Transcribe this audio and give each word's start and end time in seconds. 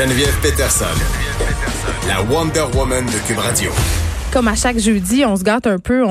Geneviève 0.00 0.34
Peterson, 0.40 0.86
la 2.08 2.22
Wonder 2.22 2.64
Woman 2.74 3.04
de 3.04 3.26
Cube 3.26 3.36
Radio. 3.36 3.70
Comme 4.32 4.48
à 4.48 4.54
chaque 4.54 4.78
jeudi, 4.78 5.26
on 5.26 5.36
se 5.36 5.44
gâte 5.44 5.66
un 5.66 5.78
peu 5.78 6.04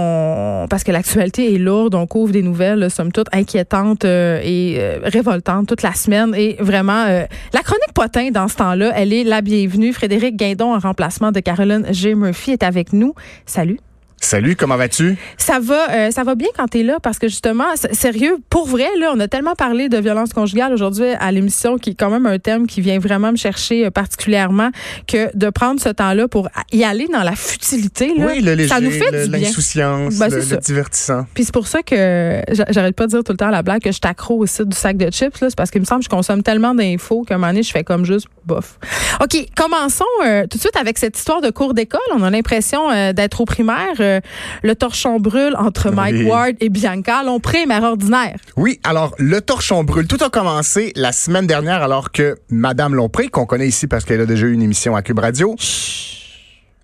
parce 0.70 0.84
que 0.84 0.92
l'actualité 0.92 1.56
est 1.56 1.58
lourde. 1.58 1.96
On 1.96 2.06
couvre 2.06 2.32
des 2.32 2.44
nouvelles, 2.44 2.92
somme 2.92 3.12
toute, 3.12 3.26
inquiétantes 3.32 4.06
euh, 4.06 4.42
et 4.44 4.76
euh, 4.78 5.00
révoltantes 5.06 5.70
toute 5.70 5.82
la 5.82 5.94
semaine. 5.94 6.36
Et 6.36 6.58
vraiment, 6.60 7.06
euh, 7.08 7.26
la 7.52 7.62
chronique 7.64 7.94
potin 7.96 8.30
dans 8.30 8.48
ce 8.48 8.58
temps-là, 8.58 8.92
elle 8.94 9.12
est 9.12 9.24
la 9.24 9.42
bienvenue. 9.42 9.92
Frédéric 9.92 10.36
Guindon, 10.36 10.76
en 10.76 10.78
remplacement 10.78 11.32
de 11.32 11.40
Caroline 11.40 11.88
G. 11.90 12.14
Murphy, 12.14 12.52
est 12.52 12.62
avec 12.62 12.94
nous. 12.94 13.16
Salut. 13.48 13.80
Salut, 14.22 14.56
comment 14.58 14.76
vas-tu? 14.76 15.18
Ça 15.38 15.60
va, 15.60 15.92
euh, 15.92 16.12
ça 16.12 16.24
va 16.24 16.36
bien 16.36 16.50
quand 16.58 16.68
t'es 16.68 16.84
là 16.84 16.98
parce 17.02 17.18
que 17.20 17.28
justement, 17.30 17.64
sérieux, 17.94 18.38
pour 18.50 18.68
vrai, 18.68 18.88
là, 19.00 19.12
on 19.16 19.20
a 19.22 19.28
tellement 19.30 19.56
parlé 19.56 19.88
de 19.88 19.98
violence 19.98 20.34
conjugale 20.34 20.74
aujourd'hui 20.74 21.08
à 21.20 21.32
l'émission 21.32 21.78
qui 21.78 21.92
est 21.92 21.96
quand 21.96 22.10
même 22.10 22.26
un 22.26 22.38
thème 22.38 22.68
qui 22.68 22.82
vient 22.82 23.00
vraiment 23.00 23.32
me 23.32 23.38
chercher 23.38 23.86
euh, 23.86 23.92
particulièrement 23.92 24.72
que 25.08 25.36
de 25.38 25.50
prendre 25.50 25.80
ce 25.80 25.90
temps-là 25.90 26.28
pour 26.28 26.50
y 26.74 26.84
aller 26.84 27.08
dans 27.12 27.24
la 27.24 27.32
futilité, 27.36 28.14
là, 28.18 28.26
oui, 28.28 28.42
le 28.42 28.56
léger, 28.56 28.70
ça 28.70 28.82
nous 28.82 28.92
fait 28.92 29.24
du 29.24 29.30
bien. 29.30 29.40
L'insouciance, 29.40 30.18
Ben, 30.20 30.28
le, 30.30 30.38
le 30.40 30.58
divertissant. 30.58 31.26
Puis 31.34 31.46
c'est 31.46 31.54
pour 31.54 31.68
ça 31.68 31.82
que 31.82 32.42
j'a- 32.52 32.66
j'arrête 32.70 32.96
pas 32.96 33.06
de 33.06 33.12
dire 33.12 33.24
tout 33.24 33.32
le 33.32 33.38
temps 33.38 33.48
à 33.48 33.52
la 33.52 33.64
blague 33.64 33.82
que 33.82 33.92
je 33.94 34.00
t'accro 34.00 34.38
au 34.38 34.46
site 34.46 34.68
du 34.68 34.76
sac 34.78 34.98
de 34.98 35.10
chips. 35.12 35.40
là. 35.40 35.50
C'est 35.50 35.56
parce 35.56 35.72
qu'il 35.72 35.80
me 35.82 35.86
semble 35.86 36.02
que 36.02 36.06
je 36.06 36.10
consomme 36.10 36.44
tellement 36.44 36.76
d'infos 36.76 37.24
qu'à 37.24 37.36
un 37.36 37.38
moment 37.38 37.52
donné, 37.52 37.64
je 37.64 37.72
fais 37.72 37.84
comme 37.86 38.04
juste 38.06 38.28
bof. 38.46 38.80
OK, 39.22 39.46
commençons 39.56 40.04
euh, 40.26 40.42
tout 40.48 40.58
de 40.58 40.62
suite 40.62 40.76
avec 40.76 40.98
cette 40.98 41.18
histoire 41.18 41.40
de 41.42 41.50
cours 41.52 41.74
d'école. 41.74 42.00
On 42.14 42.22
a 42.24 42.30
l'impression 42.30 42.92
euh, 42.92 43.14
d'être 43.14 43.40
au 43.42 43.46
primaire. 43.46 43.88
Euh, 44.10 44.20
le 44.64 44.76
torchon 44.76 45.20
brûle 45.20 45.56
entre 45.58 45.92
Mike 45.92 46.16
Oui. 46.20 46.26
Ward 46.26 46.56
et 46.60 46.70
Bianca 46.70 47.24
Lompré, 47.24 47.66
mère 47.66 47.84
ordinaire. 47.84 48.38
Oui, 48.58 48.80
alors 48.84 49.14
le 49.18 49.42
torchon 49.42 49.84
brûle. 49.84 50.08
Tout 50.08 50.24
a 50.24 50.30
commencé 50.30 50.92
la 50.96 51.12
semaine 51.12 51.48
dernière 51.48 51.82
alors 51.82 52.12
que 52.12 52.38
Madame 52.50 52.96
Lompré, 52.96 53.28
qu'on 53.30 53.46
connaît 53.46 53.68
ici 53.68 53.88
parce 53.88 54.06
qu'elle 54.06 54.22
a 54.22 54.26
déjà 54.26 54.48
eu 54.48 54.54
une 54.54 54.62
émission 54.62 54.96
à 54.96 55.02
Cube 55.02 55.20
Radio, 55.20 55.56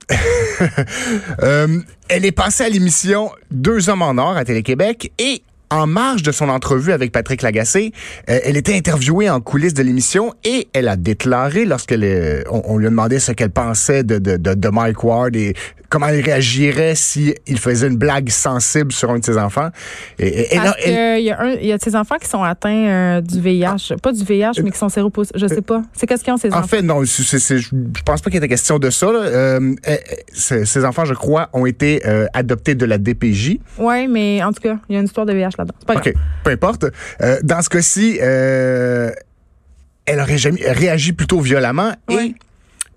euh, 1.41 1.79
elle 2.09 2.25
est 2.25 2.31
passée 2.31 2.63
à 2.63 2.69
l'émission 2.69 3.31
Deux 3.49 3.89
hommes 3.89 4.03
en 4.03 4.17
or 4.17 4.37
à 4.37 4.45
Télé-Québec 4.45 5.11
et 5.17 5.41
en 5.69 5.87
marge 5.87 6.23
de 6.23 6.31
son 6.31 6.49
entrevue 6.49 6.91
avec 6.91 7.11
Patrick 7.11 7.41
Lagacé, 7.41 7.91
euh, 8.29 8.39
elle 8.43 8.57
était 8.57 8.75
interviewée 8.75 9.29
en 9.29 9.41
coulisses 9.41 9.73
de 9.73 9.83
l'émission 9.83 10.33
et 10.43 10.67
elle 10.73 10.87
a 10.87 10.95
déclaré 10.95 11.65
lorsqu'elle 11.65 12.43
on, 12.51 12.61
on 12.65 12.77
lui 12.77 12.87
a 12.87 12.89
demandé 12.89 13.19
ce 13.19 13.31
qu'elle 13.31 13.49
pensait 13.51 14.03
de, 14.03 14.17
de, 14.19 14.37
de, 14.37 14.53
de 14.53 14.69
Mike 14.69 15.03
Ward 15.03 15.35
et 15.35 15.53
comment 15.89 16.07
elle 16.07 16.21
réagirait 16.21 16.95
si 16.95 17.33
il 17.47 17.59
faisait 17.59 17.87
une 17.87 17.95
blague 17.95 18.29
sensible 18.29 18.91
sur 18.91 19.11
un 19.11 19.19
de 19.19 19.25
ses 19.25 19.37
enfants. 19.37 19.69
Et, 20.19 20.53
et- 20.53 20.55
Parce 20.57 20.75
qu'il 20.77 20.91
y, 20.91 21.29
a 21.31 21.39
un- 21.41 21.51
il 21.53 21.65
y 21.67 21.71
a 21.71 21.77
de 21.77 21.83
ces 21.83 21.95
enfants 21.95 22.17
qui 22.19 22.27
sont 22.27 22.43
atteints 22.43 22.87
euh, 22.87 23.21
du 23.21 23.39
VIH. 23.39 23.93
Pas 24.01 24.11
du 24.11 24.23
VIH, 24.23 24.61
mais 24.63 24.71
qui 24.71 24.77
sont 24.77 24.89
séropositifs. 24.89 25.39
Je 25.39 25.47
sais 25.47 25.61
pas. 25.61 25.83
C'est 25.93 26.05
qu'est-ce 26.07 26.23
qu'ils 26.23 26.33
ont, 26.33 26.37
ces 26.37 26.51
En 26.51 26.57
enfants? 26.57 26.67
fait, 26.67 26.81
non, 26.81 27.03
c'est- 27.05 27.37
je 27.59 27.69
je 27.95 28.01
pense 28.03 28.21
pas 28.21 28.29
qu'il 28.29 28.37
était 28.37 28.47
question 28.47 28.77
de 28.79 28.89
ça. 28.89 29.07
Euh, 29.07 29.73
ces 30.33 30.85
enfants, 30.85 31.05
je 31.05 31.13
crois, 31.13 31.49
ont 31.53 31.65
été 31.65 32.01
adoptés 32.33 32.75
de 32.75 32.85
la 32.85 32.97
DPJ. 32.97 33.59
Oui, 33.77 34.07
mais 34.07 34.43
en 34.43 34.51
tout 34.51 34.61
cas, 34.61 34.77
il 34.89 34.93
y 34.93 34.95
a 34.97 34.99
une 34.99 35.05
histoire 35.05 35.25
de 35.25 35.33
VIH 35.33 35.54
là-dedans. 35.57 35.75
Grave. 35.87 35.97
OK, 36.05 36.13
peu 36.43 36.51
importe. 36.51 36.85
Euh, 37.21 37.39
dans 37.43 37.61
ce 37.61 37.69
cas-ci, 37.69 38.19
euh, 38.21 39.11
elle 40.05 40.19
aurait 40.19 40.37
jamais 40.37 40.61
réagi 40.69 41.13
plutôt 41.13 41.39
violemment 41.39 41.93
et 42.09 42.35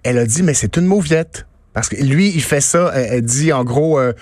elle 0.05 0.19
a 0.19 0.27
dit, 0.27 0.43
mais 0.43 0.55
c'est 0.55 0.77
une 0.77 0.87
mauviette. 0.87 1.47
Parce 1.75 1.89
que 1.89 1.97
lui, 1.97 2.31
il 2.35 2.43
fait 2.43 2.61
ça, 2.61 2.91
elle, 2.95 3.09
elle 3.13 3.23
dit 3.23 3.53
en 3.53 3.65
gros... 3.65 3.99
euh, 3.99 4.13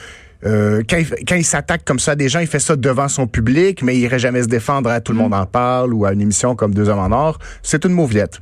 euh, 0.44 0.82
quand 0.88 0.98
il, 0.98 1.06
quand 1.26 1.34
il 1.34 1.44
s'attaque 1.44 1.82
comme 1.84 1.98
ça 1.98 2.12
à 2.12 2.14
des 2.14 2.28
gens, 2.28 2.40
il 2.40 2.46
fait 2.46 2.60
ça 2.60 2.76
devant 2.76 3.08
son 3.08 3.26
public, 3.26 3.82
mais 3.82 3.96
il 3.96 4.00
irait 4.02 4.18
jamais 4.18 4.42
se 4.42 4.48
défendre 4.48 4.90
à 4.90 5.00
Tout 5.00 5.12
Mm. 5.12 5.16
le 5.16 5.22
monde 5.22 5.34
en 5.34 5.46
parle 5.46 5.94
ou 5.94 6.04
à 6.04 6.12
une 6.12 6.20
émission 6.20 6.54
comme 6.54 6.74
Deux 6.74 6.88
hommes 6.90 6.98
en 6.98 7.10
or. 7.10 7.38
C'est 7.62 7.84
une 7.86 7.92
mauviette. 7.92 8.40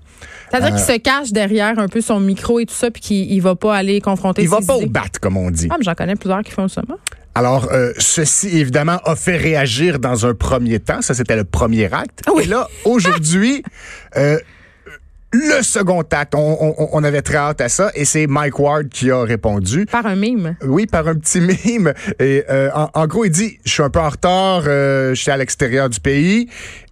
C'est-à-dire 0.51 0.71
qu'il 0.71 0.85
se 0.85 0.99
cache 0.99 1.31
derrière 1.33 1.79
un 1.79 1.89
peu 1.89 2.01
son 2.01 2.19
micro 2.21 2.59
et 2.61 2.67
tout 2.67 2.75
ça, 2.75 2.91
puis 2.91 3.01
qu'il 3.01 3.31
il 3.33 3.41
va 3.41 3.55
pas 3.55 3.77
aller 3.77 4.01
confronter 4.01 4.43
Il 4.43 4.49
va 4.49 4.61
ses 4.61 4.67
pas 4.67 4.77
idées. 4.77 4.87
au 4.87 4.89
bat, 4.91 5.03
comme 5.21 5.37
on 5.37 5.51
dit. 5.51 5.69
Ah, 5.71 5.77
mais 5.79 5.85
j'en 5.85 5.95
connais 5.95 6.17
plusieurs 6.17 6.43
qui 6.43 6.51
font 6.51 6.67
ça. 6.69 6.83
Alors, 7.37 7.69
euh, 7.73 7.93
ceci, 7.99 8.59
évidemment, 8.59 8.99
a 9.05 9.17
fait 9.17 9.37
réagir 9.37 9.99
dans 9.99 10.25
un 10.25 10.35
premier 10.35 10.79
temps. 10.79 11.03
Ça, 11.03 11.15
c'était 11.15 11.35
le 11.35 11.45
premier 11.45 11.93
acte. 11.93 12.21
Ah 12.27 12.31
oui. 12.35 12.45
Et 12.45 12.47
là, 12.47 12.69
aujourd'hui, 12.85 13.65
euh, 14.17 14.39
le 15.35 15.63
second 15.63 16.03
acte, 16.13 16.35
on, 16.35 16.75
on- 16.79 16.89
on 16.93 17.05
avait 17.05 17.23
très 17.23 17.37
hâte 17.37 17.61
à 17.61 17.69
ça, 17.69 17.91
et 17.95 18.05
c'est 18.05 18.27
Mike 18.27 18.59
Ward 18.59 18.89
qui 18.89 19.11
a 19.11 19.23
répondu. 19.23 19.85
Par 19.87 20.07
un 20.07 20.15
mime. 20.17 20.57
Oui, 20.65 20.87
par 20.87 21.09
un 21.09 21.15
petit 21.17 21.41
mime. 21.41 21.93
Et 22.21 22.45
euh, 22.49 22.71
en, 22.75 22.89
en 22.95 23.07
gros, 23.07 23.25
il 23.25 23.31
dit, 23.31 23.59
je 23.65 23.71
suis 23.73 23.83
un 23.83 23.91
peu 23.91 23.99
en 24.01 24.09
retard, 24.09 24.63
euh, 24.67 25.11
je 25.15 25.21
suis 25.21 25.31
à 25.31 25.37
l'extérieur 25.37 25.89
du 25.89 25.99
pays. 26.01 26.49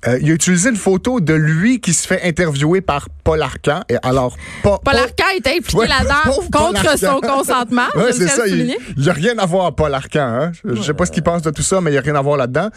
Euh, 0.09 0.19
il 0.21 0.29
a 0.31 0.35
utilisé 0.35 0.71
une 0.71 0.77
photo 0.77 1.21
de 1.21 1.33
lui 1.35 1.81
qui 1.81 1.93
se 1.93 2.07
fait 2.09 2.21
interviewer 2.25 2.81
par 2.81 3.09
Paul 3.23 3.41
Arcan. 3.41 3.83
Et 3.89 3.97
alors, 4.03 4.37
Paul 4.65 4.79
Arcand 4.87 5.25
était 5.37 5.51
impliqué 5.51 5.77
Ouais, 5.79 5.87
là-dedans 5.87 6.43
contre 6.53 6.99
son 6.99 7.21
consentement. 7.21 7.87
Ouais, 7.95 8.07
je 8.09 8.13
c'est 8.15 8.25
à 8.25 8.29
ça. 8.29 8.47
Il 8.49 8.77
n'y 8.97 9.09
a 9.09 9.13
rien 9.13 9.39
à 9.39 9.47
voir, 9.47 9.73
Paul 9.77 9.95
Arcan. 9.95 10.21
Hein? 10.27 10.53
Je, 10.65 10.75
je 10.75 10.83
sais 10.83 10.95
pas 10.95 11.07
ce 11.07 11.13
qu'il 11.13 11.23
pense 11.23 11.43
de 11.43 11.51
tout 11.51 11.63
ça, 11.63 11.81
mais 11.81 11.91
il 11.91 11.95
n'y 11.95 11.99
a 11.99 12.03
rien 12.03 12.17
à 12.17 12.21
voir 12.23 12.37
là-dedans. 12.37 12.71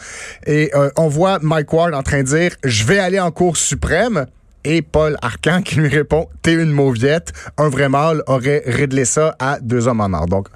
Et 0.46 0.70
euh, 0.76 0.88
on 0.96 1.08
voit 1.08 1.40
Mike 1.42 1.72
Ward 1.72 1.94
en 1.94 2.02
train 2.04 2.18
de 2.22 2.28
dire 2.28 2.52
Je 2.62 2.84
vais 2.84 3.00
aller 3.00 3.18
en 3.18 3.32
Cour 3.32 3.56
suprême. 3.56 4.26
Et 4.68 4.82
Paul 4.82 5.16
Arcan 5.22 5.62
qui 5.62 5.76
lui 5.76 5.88
répond 5.88 6.28
T'es 6.42 6.54
une 6.54 6.72
mauviette. 6.72 7.32
Un 7.56 7.68
vrai 7.68 7.88
mâle 7.88 8.22
aurait 8.26 8.62
réglé 8.66 9.04
ça 9.04 9.36
à 9.38 9.58
deux 9.60 9.86
hommes 9.86 10.00
en 10.00 10.12
or. 10.12 10.26
Donc, 10.26 10.48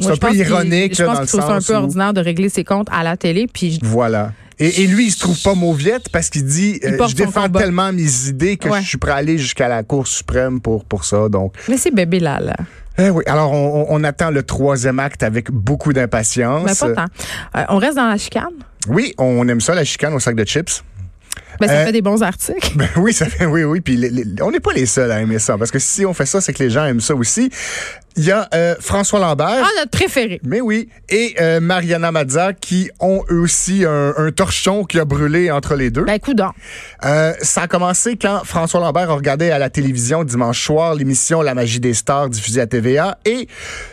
c'est 0.00 0.10
un 0.10 0.16
peu 0.16 0.32
ironique 0.34 0.94
Je 0.96 1.02
là, 1.02 1.16
pense 1.16 1.32
dans 1.34 1.48
le 1.48 1.54
un 1.54 1.60
peu 1.60 1.72
où- 1.72 1.76
ordinaire 1.76 2.14
de 2.14 2.20
régler 2.20 2.48
ses 2.48 2.62
comptes 2.62 2.88
à 2.92 3.02
la 3.02 3.16
télé. 3.16 3.46
Puis 3.52 3.72
je- 3.72 3.78
Voilà. 3.82 4.32
Et, 4.58 4.82
et 4.82 4.86
lui, 4.86 5.06
il 5.06 5.10
se 5.10 5.18
trouve 5.18 5.40
pas 5.42 5.54
mauviette 5.54 6.08
parce 6.10 6.30
qu'il 6.30 6.44
dit 6.44 6.80
euh, 6.84 6.96
Je 7.08 7.14
défends 7.14 7.42
combat. 7.42 7.60
tellement 7.60 7.92
mes 7.92 8.28
idées 8.28 8.56
que 8.56 8.68
Ouais. 8.68 8.80
je 8.82 8.86
suis 8.88 8.98
prêt 8.98 9.10
à 9.10 9.16
aller 9.16 9.36
jusqu'à 9.36 9.68
la 9.68 9.82
Cour 9.82 10.06
suprême 10.06 10.60
pour, 10.60 10.84
pour 10.84 11.04
ça. 11.04 11.28
Donc, 11.28 11.52
Mais 11.68 11.76
c'est 11.76 11.90
bébé 11.94 12.20
là, 12.20 12.38
là. 12.40 12.54
eh 12.98 13.10
oui. 13.10 13.22
Alors, 13.26 13.52
on, 13.52 13.82
on- 13.82 13.86
on 13.90 14.04
attend 14.04 14.30
le 14.30 14.42
troisième 14.44 14.98
acte 15.00 15.22
avec 15.24 15.50
beaucoup 15.50 15.92
d'impatience. 15.92 16.64
Mais 16.64 16.94
pas 16.94 16.94
tant. 17.02 17.10
Euh, 17.60 17.64
on 17.68 17.76
reste 17.78 17.96
dans 17.96 18.06
la 18.08 18.16
chicane? 18.16 18.44
Oui, 18.88 19.12
on 19.18 19.46
aime 19.48 19.60
ça, 19.60 19.74
la 19.74 19.84
chicane 19.84 20.14
au 20.14 20.20
sac 20.20 20.36
de 20.36 20.44
chips. 20.44 20.82
Ben, 21.60 21.68
ça 21.68 21.74
Euh, 21.74 21.86
fait 21.86 21.92
des 21.92 22.02
bons 22.02 22.22
articles. 22.22 22.72
Ben 22.76 22.88
oui, 22.96 23.12
ça 23.12 23.26
fait, 23.26 23.46
oui, 23.46 23.64
oui. 23.64 23.80
Puis 23.80 23.96
les- 23.96 24.10
les- 24.10 24.24
on 24.42 24.50
n'est 24.50 24.60
pas 24.60 24.72
les 24.72 24.86
seuls 24.86 25.10
à 25.10 25.20
aimer 25.20 25.38
ça, 25.38 25.56
parce 25.56 25.70
que 25.70 25.78
si 25.78 26.04
on 26.04 26.12
fait 26.14 26.26
ça, 26.26 26.40
c'est 26.40 26.52
que 26.52 26.62
les 26.62 26.70
gens 26.70 26.84
aiment 26.84 27.00
ça 27.00 27.14
aussi. 27.14 27.50
Il 28.18 28.24
y 28.24 28.30
a 28.30 28.48
euh, 28.54 28.74
François 28.80 29.18
Lambert. 29.20 29.62
Ah, 29.62 29.68
notre 29.78 29.90
préféré. 29.90 30.40
Mais 30.42 30.60
oui, 30.62 30.88
et 31.10 31.34
euh, 31.38 31.60
Mariana 31.60 32.10
Mazza 32.12 32.52
qui 32.54 32.90
ont 33.00 33.22
eux 33.30 33.40
aussi 33.40 33.84
un, 33.84 34.14
un 34.16 34.30
torchon 34.32 34.84
qui 34.84 34.98
a 34.98 35.04
brûlé 35.04 35.50
entre 35.50 35.74
les 35.74 35.90
deux. 35.90 36.04
Ben, 36.04 36.18
coudon. 36.18 36.50
Euh, 37.04 37.34
ça 37.42 37.62
a 37.62 37.68
commencé 37.68 38.16
quand 38.16 38.40
François 38.44 38.80
Lambert 38.80 39.10
a 39.10 39.14
regardé 39.14 39.50
à 39.50 39.58
la 39.58 39.68
télévision 39.68 40.24
dimanche 40.24 40.64
soir 40.64 40.94
l'émission 40.94 41.42
La 41.42 41.54
magie 41.54 41.80
des 41.80 41.92
stars 41.94 42.30
diffusée 42.30 42.60
à 42.62 42.66
TVA 42.66 43.18
et 43.26 43.48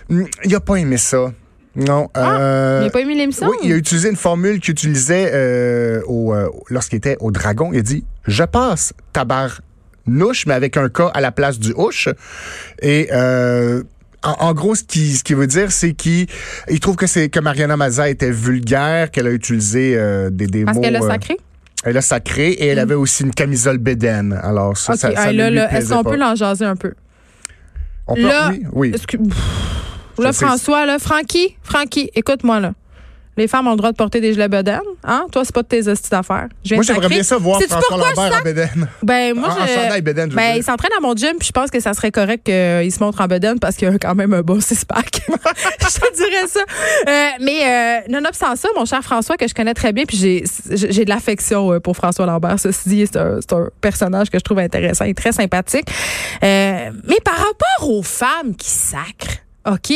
hum, 0.10 0.26
il 0.46 0.56
a 0.56 0.60
pas 0.62 0.76
aimé 0.76 0.98
ça. 0.98 1.32
Non. 1.76 2.10
euh, 2.18 2.80
Il 2.82 2.86
n'a 2.86 2.90
pas 2.92 3.02
aimé 3.02 3.16
l'émission? 3.16 3.48
oui, 3.50 3.58
il 3.64 3.72
a 3.74 3.76
utilisé 3.76 4.10
une 4.10 4.16
formule 4.16 4.60
qu'il 4.60 4.72
utilisait 4.74 5.32
euh, 5.34 6.02
euh, 6.08 6.48
lorsqu'il 6.70 6.98
était 6.98 7.18
au 7.20 7.32
Dragon. 7.32 7.72
Il 7.74 7.80
a 7.80 7.82
dit 7.82 8.04
Je 8.28 8.44
passe 8.44 8.94
tabarnouche, 9.12 10.46
mais 10.46 10.54
avec 10.54 10.78
un 10.78 10.90
K 10.90 11.02
à 11.14 11.22
la 11.22 11.32
place 11.32 11.60
du 11.60 11.74
ouche. 11.76 12.10
Et 12.82 13.10
euh, 13.12 13.82
en, 14.24 14.32
en 14.40 14.54
gros, 14.54 14.76
ce 14.76 14.84
qui, 14.84 15.14
ce 15.14 15.24
qui 15.24 15.34
veut 15.34 15.48
dire, 15.48 15.72
c'est 15.72 15.94
qu'il 15.94 16.28
il 16.70 16.80
trouve 16.80 16.96
que 16.96 17.08
c'est 17.08 17.30
que 17.30 17.40
Mariana 17.40 17.76
Mazza 17.76 18.08
était 18.10 18.32
vulgaire, 18.32 19.10
qu'elle 19.12 19.28
a 19.28 19.32
utilisé 19.32 19.96
euh, 19.98 20.30
des, 20.30 20.46
des 20.48 20.66
Parce 20.66 20.76
mots. 20.78 20.84
qu'elle 20.84 20.96
a 20.96 21.02
euh, 21.04 21.08
sacré? 21.10 21.38
elle 21.86 21.98
a 21.98 22.02
sacré 22.02 22.50
et 22.52 22.68
elle 22.68 22.80
avait 22.80 22.94
aussi 22.94 23.24
une 23.24 23.34
camisole 23.34 23.78
bédaine. 23.80 24.40
Alors 24.42 24.78
ça, 24.78 24.96
ça, 24.96 25.14
ça 25.14 25.34
là, 25.34 25.74
est-ce 25.74 25.90
qu'on 25.94 26.04
peut 26.04 26.16
l'en 26.18 26.36
jaser 26.36 26.64
un 26.66 26.76
peu? 26.78 26.94
On 28.08 28.16
peut- 28.16 28.22
Là, 28.28 28.52
oui, 28.52 28.92
oui. 28.92 28.96
Là, 30.18 30.34
sais. 30.34 30.46
François, 30.46 30.86
là, 30.86 31.00
Francky, 31.00 31.56
Francky, 31.64 32.10
écoute-moi, 32.16 32.60
là. 32.60 32.74
Les 33.36 33.48
femmes 33.48 33.66
ont 33.66 33.72
le 33.72 33.78
droit 33.78 33.92
de 33.92 33.98
porter 33.98 34.22
des 34.22 34.32
gilets 34.34 34.48
bedaines. 34.48 34.78
Hein? 35.04 35.26
Toi, 35.32 35.44
c'est 35.44 35.56
pas 35.56 35.64
de 35.64 35.68
tes 35.68 35.88
hosties 35.88 36.12
d'affaires. 36.12 36.50
Moi, 36.72 36.84
j'aimerais 36.84 37.08
bien 37.10 37.24
ça 37.24 37.36
voir 37.38 37.60
François 37.64 37.98
Lambert 37.98 38.20
en 38.20 38.32
sac? 38.32 38.44
bédaine. 38.44 38.88
Ben, 39.02 39.34
moi, 39.36 39.50
En- 39.50 39.64
en 39.64 39.66
je. 39.66 39.72
chandail 39.74 40.02
bedaine, 40.04 40.26
je 40.30 40.36
veux 40.36 40.40
ben, 40.40 40.54
il 40.58 40.64
s'entraîne 40.64 40.92
à 40.96 41.02
mon 41.02 41.16
gym, 41.16 41.32
puis 41.40 41.48
je 41.48 41.52
pense 41.52 41.72
que 41.72 41.80
ça 41.80 41.96
serait 41.96 42.12
correct 42.12 42.44
qu'il 42.46 42.92
se 42.92 43.00
montre 43.04 43.22
en 43.22 43.26
bedaine 43.26 43.58
parce 43.60 43.76
qu'il 43.76 43.88
a 43.88 43.98
quand 43.98 44.14
même 44.14 44.34
un 44.36 44.44
bon 44.44 44.62
six-pack. 44.62 45.22
je 45.28 46.00
te 46.00 46.16
dirais 46.16 46.48
ça. 46.48 46.60
Euh, 46.60 47.30
mais, 47.42 47.64
euh, 47.64 48.00
nonobstant 48.12 48.56
ça, 48.56 48.70
mon 48.78 48.86
cher 48.86 49.02
François, 49.02 49.36
que 49.36 49.48
je 49.48 49.56
connais 49.56 49.74
très 49.74 49.94
bien, 49.94 50.04
puis 50.06 50.16
j'ai, 50.18 50.44
j'ai 50.70 51.04
de 51.04 51.10
l'affection 51.10 51.74
euh, 51.74 51.80
pour 51.80 51.96
François 51.98 52.28
Lambert. 52.28 52.60
Ceci 52.60 52.88
dit, 52.90 53.08
c'est 53.12 53.18
un, 53.18 53.40
c'est 53.42 53.54
un 53.54 53.68
personnage 53.82 54.30
que 54.30 54.38
je 54.38 54.44
trouve 54.44 54.60
intéressant 54.60 55.06
et 55.06 55.16
très 55.16 55.32
sympathique. 55.32 55.88
Euh, 56.44 56.92
mais 57.08 57.18
par 57.26 57.38
rapport 57.38 57.90
aux 57.90 58.04
femmes 58.04 58.56
qui 58.56 58.70
sacrent, 58.70 59.40
OK? 59.66 59.94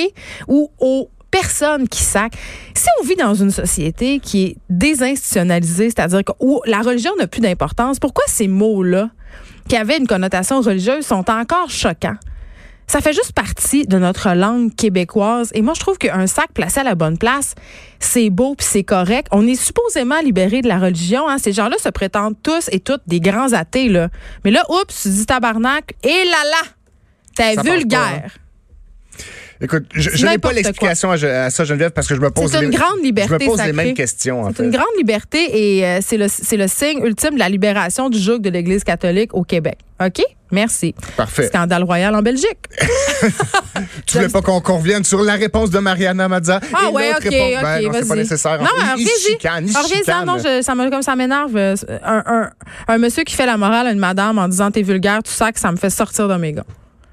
Ou 0.48 0.72
aux 0.80 1.10
personnes 1.32 1.88
qui 1.88 2.04
sacrent. 2.04 2.38
Si 2.74 2.88
on 3.00 3.06
vit 3.06 3.16
dans 3.16 3.34
une 3.34 3.52
société 3.52 4.20
qui 4.20 4.46
est 4.46 4.58
désinstitutionnalisée, 4.70 5.90
c'est-à-dire 5.90 6.22
où 6.40 6.62
la 6.66 6.82
religion 6.82 7.12
n'a 7.18 7.28
plus 7.28 7.42
d'importance, 7.42 8.00
pourquoi 8.00 8.24
ces 8.28 8.48
mots-là, 8.48 9.10
qui 9.68 9.76
avaient 9.76 9.98
une 9.98 10.08
connotation 10.08 10.62
religieuse, 10.62 11.06
sont 11.06 11.30
encore 11.30 11.70
choquants? 11.70 12.18
Ça 12.90 13.02
fait 13.02 13.12
juste 13.12 13.34
partie 13.34 13.86
de 13.86 13.98
notre 14.00 14.34
langue 14.34 14.74
québécoise. 14.74 15.52
Et 15.54 15.62
moi, 15.62 15.74
je 15.74 15.82
trouve 15.82 15.98
qu'un 15.98 16.26
sac 16.26 16.54
placé 16.54 16.80
à 16.80 16.84
la 16.84 16.96
bonne 16.96 17.18
place, 17.18 17.54
c'est 18.00 18.30
beau 18.30 18.56
puis 18.56 18.66
c'est 18.66 18.86
correct. 18.86 19.28
On 19.32 19.46
est 19.46 19.62
supposément 19.62 20.22
libéré 20.22 20.62
de 20.62 20.70
la 20.70 20.80
religion. 20.80 21.28
Hein. 21.28 21.38
Ces 21.38 21.52
gens-là 21.52 21.76
se 21.80 21.90
prétendent 21.90 22.42
tous 22.42 22.70
et 22.72 22.80
toutes 22.80 23.02
des 23.06 23.20
grands 23.20 23.52
athées. 23.52 23.90
Là. 23.90 24.08
Mais 24.46 24.52
là, 24.52 24.64
oups, 24.70 25.02
tu 25.02 25.10
dis 25.10 25.26
tabarnak, 25.26 25.96
et 26.02 26.24
là 26.24 26.44
là, 26.46 26.68
t'es 27.36 27.56
passe 27.56 27.66
vulgaire. 27.66 28.38
Écoute, 29.60 29.86
je, 29.94 30.10
je 30.14 30.26
n'ai 30.26 30.38
pas 30.38 30.52
l'explication 30.54 31.10
à, 31.12 31.16
à 31.16 31.50
ça, 31.50 31.64
Geneviève, 31.64 31.92
parce 31.92 32.08
que 32.08 32.16
je 32.16 32.20
me 32.22 32.30
pose, 32.30 32.54
une 32.54 32.70
les, 32.70 32.78
grande 32.78 33.00
liberté 33.04 33.30
je 33.40 33.46
me 33.46 33.50
pose 33.52 33.64
les 33.66 33.74
mêmes 33.74 33.94
questions. 33.96 34.44
En 34.44 34.52
C'est 34.56 34.64
une 34.64 34.70
grande 34.72 34.86
liberté 34.98 35.78
et 35.78 35.86
euh, 35.86 36.00
c'est 36.06 36.18
le, 36.18 36.26
le 36.28 36.68
signe 36.68 37.04
ultime 37.04 37.34
de 37.34 37.40
la 37.40 37.50
libération 37.50 38.10
du 38.10 38.20
joug 38.20 38.40
de 38.40 38.50
l'Église 38.50 38.84
catholique 38.84 39.34
au 39.34 39.44
Québec. 39.44 39.78
OK? 40.00 40.22
Merci. 40.52 40.94
Parfait. 41.18 41.48
Scandale 41.48 41.84
royal 41.84 42.16
en 42.16 42.22
Belgique. 42.22 42.58
Tu 44.06 44.18
voulais 44.18 44.30
pas 44.30 44.42
qu'on 44.42 44.62
qu'on 44.62 44.78
revienne 44.78 45.04
sur 45.04 45.22
la 45.22 45.34
réponse 45.34 45.70
de 45.70 45.80
Mariana 45.80 46.28
Mazza? 46.28 46.60
Ah 46.74 46.88
Et 46.90 46.94
ouais, 46.94 47.12
OK, 47.12 47.24
réponse- 47.24 47.34
OK, 47.58 47.62
Ben 47.62 47.82
non, 47.84 47.92
c'est 47.94 48.08
pas 48.08 48.16
nécessaire. 48.16 48.60
Non, 48.62 48.68
reviens-y. 48.94 49.32
chicane, 49.34 49.66
non, 50.26 50.38
je- 50.38 50.62
ça 50.62 50.76
me, 50.76 50.90
comme 50.90 51.02
ça 51.02 51.16
m'énerve. 51.16 51.56
euh, 51.58 51.76
Un, 52.04 52.24
un, 52.26 52.50
un 52.88 52.98
monsieur 52.98 53.24
qui 53.24 53.36
fait 53.36 53.46
la 53.46 53.58
morale 53.58 53.88
à 53.88 53.92
une 53.92 54.00
madame 54.00 54.38
en 54.38 54.48
disant 54.48 54.72
t'es 54.72 54.82
vulgaire, 54.84 55.22
tout 55.24 55.32
ça, 55.32 55.52
que 55.52 55.60
ça 55.60 55.72
me 55.72 55.78
fait 55.78 55.90
sortir 55.90 56.28
de 56.28 56.36
mes 56.36 56.54
gars. 56.54 56.66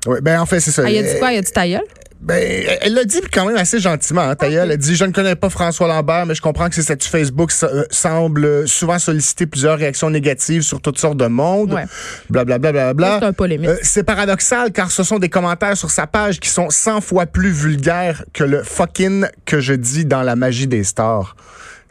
Ouais, 0.07 0.21
ben 0.21 0.39
en 0.41 0.47
fait, 0.47 0.61
c'est 0.61 0.71
ça. 0.71 0.83
Ah, 0.85 0.91
il 0.91 0.99
a 0.99 1.03
dit 1.03 1.19
quoi? 1.19 1.33
Il 1.33 1.39
a 1.39 1.43
dit 1.43 1.51
ta 1.53 1.67
gueule? 1.67 1.81
Ben, 2.25 2.67
elle 2.81 2.95
l'a 2.95 3.05
dit 3.05 3.21
quand 3.33 3.45
même 3.45 3.57
assez 3.57 3.79
gentiment. 3.79 4.23
Hein, 4.23 4.35
gueule. 4.41 4.71
Elle 4.71 4.79
dit 4.79 4.97
Je 4.97 5.05
ne 5.05 5.13
connais 5.13 5.37
pas 5.37 5.51
François 5.51 5.87
Lambert, 5.89 6.25
mais 6.25 6.35
je 6.35 6.41
comprends 6.41 6.71
que 6.71 6.75
ses 6.75 6.83
statuts 6.83 7.09
Facebook 7.09 7.51
euh, 7.63 7.85
semblent 7.91 8.67
souvent 8.67 8.99
solliciter 8.99 9.45
plusieurs 9.47 9.77
réactions 9.77 10.09
négatives 10.09 10.63
sur 10.63 10.81
toutes 10.81 10.99
sortes 10.99 11.19
de 11.19 11.27
monde. 11.27 11.75
Ouais. 11.75 11.85
Blablabla. 12.31 12.73
Bla, 12.73 12.73
bla, 12.73 12.95
bla, 12.95 13.19
C'est 13.21 13.27
un 13.27 13.33
polémique. 13.35 13.69
Euh, 13.69 13.77
c'est 13.83 14.05
paradoxal 14.05 14.73
car 14.73 14.91
ce 14.91 15.03
sont 15.03 15.19
des 15.19 15.29
commentaires 15.29 15.77
sur 15.77 15.91
sa 15.91 16.07
page 16.07 16.41
qui 16.41 16.49
sont 16.49 16.71
100 16.71 17.03
fois 17.03 17.27
plus 17.27 17.51
vulgaires 17.51 18.25
que 18.33 18.45
le 18.45 18.63
fucking 18.63 19.27
que 19.45 19.61
je 19.61 19.75
dis 19.75 20.07
dans 20.07 20.23
la 20.23 20.35
magie 20.35 20.67
des 20.67 20.85
stars. 20.85 21.37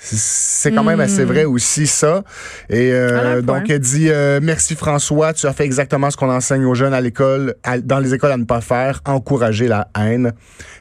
C'est- 0.03 0.71
quand 0.71 0.83
même 0.83 0.99
assez 0.99 1.23
vrai 1.23 1.45
aussi 1.45 1.87
ça. 1.87 2.23
Et 2.69 2.91
euh, 2.91 3.03
Hmm. 3.13 3.23
La 3.23 3.41
donc 3.41 3.69
elle 3.69 3.79
dit 3.79 4.09
euh, 4.09 4.39
merci 4.41 4.75
François, 4.75 5.33
tu 5.33 5.47
as 5.47 5.53
fait 5.53 5.63
exactement 5.65 6.09
ce 6.11 6.17
qu'on 6.17 6.29
enseigne 6.29 6.65
aux 6.65 6.75
jeunes 6.75 6.93
à 6.93 7.01
l'école, 7.01 7.55
à- 7.63 7.79
dans 7.79 7.99
les 7.99 8.13
écoles 8.13 8.31
à 8.31 8.37
ne 8.37 8.43
pas 8.43 8.61
faire, 8.61 9.01
encourager 9.05 9.67
la 9.67 9.87
haine. 9.97 10.33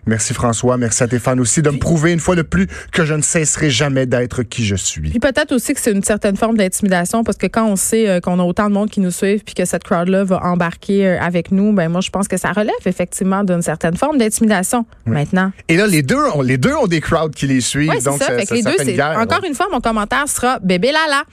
Merci 0.06 0.34
François, 0.34 0.76
merci 0.76 1.02
à 1.04 1.08
tes 1.08 1.18
fans 1.20 1.38
aussi 1.38 1.62
de 1.62 1.70
me 1.70 1.78
prouver 1.78 2.12
une 2.12 2.18
fois 2.18 2.34
de 2.34 2.42
plus 2.42 2.66
que 2.92 3.04
je 3.04 3.14
ne 3.14 3.22
cesserai 3.22 3.70
jamais 3.70 4.06
d'être 4.06 4.42
qui 4.42 4.64
je 4.64 4.74
suis. 4.74 5.10
Puis 5.10 5.20
peut-être 5.20 5.52
aussi 5.52 5.74
que 5.74 5.80
c'est 5.80 5.92
une 5.92 6.02
certaine 6.02 6.36
forme 6.36 6.56
d'intimidation 6.56 7.22
parce 7.22 7.38
que 7.38 7.46
quand 7.46 7.66
on 7.66 7.76
sait 7.76 8.08
euh, 8.08 8.20
qu'on 8.20 8.40
a 8.40 8.42
autant 8.42 8.68
de 8.68 8.74
monde 8.74 8.90
qui 8.90 9.00
nous 9.00 9.12
suivent 9.12 9.44
puis 9.44 9.54
que 9.54 9.64
cette 9.64 9.84
crowd-là 9.84 10.24
va 10.24 10.40
embarquer 10.44 11.06
euh, 11.06 11.20
avec 11.20 11.52
nous, 11.52 11.72
ben 11.72 11.88
moi 11.88 12.00
je 12.00 12.10
pense 12.10 12.26
que 12.26 12.36
ça 12.36 12.50
relève 12.52 12.74
effectivement 12.86 13.44
d'une 13.44 13.62
certaine 13.62 13.96
forme 13.96 14.18
d'intimidation. 14.18 14.84
Maintenant, 15.06 15.52
Et 15.68 15.76
là 15.76 15.86
les 15.86 16.02
deux, 16.02 16.24
ont, 16.34 16.42
les 16.42 16.58
deux 16.58 16.74
ont 16.74 16.86
des 16.88 17.00
crowds 17.00 17.34
qui 17.34 17.46
les 17.46 17.60
suivent, 17.60 17.90
oui, 17.90 18.02
donc 18.02 18.18
ça. 18.18 18.26
ça, 18.26 18.36
Fait 18.38 18.42
que 18.42 18.48
ça- 18.48 18.54
les 18.56 18.62
ça 18.62 18.70
deux, 18.70 18.76
fait 18.78 18.82
une 18.84 18.90
c'est 18.90 18.96
encore 19.20 19.42
ouais. 19.42 19.48
une 19.48 19.54
fois 19.54 19.66
mon 19.70 19.80
commentaire 19.80 20.28
sera 20.28 20.58
bébé 20.60 20.92
lala. 20.92 21.24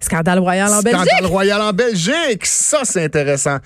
Scandale 0.00 0.38
royal 0.38 0.68
en 0.70 0.80
Scandale 0.80 1.06
Belgique. 1.06 1.26
royal 1.30 1.62
en 1.62 1.72
Belgique, 1.72 2.44
ça 2.44 2.80
c'est 2.84 3.04
intéressant. 3.04 3.56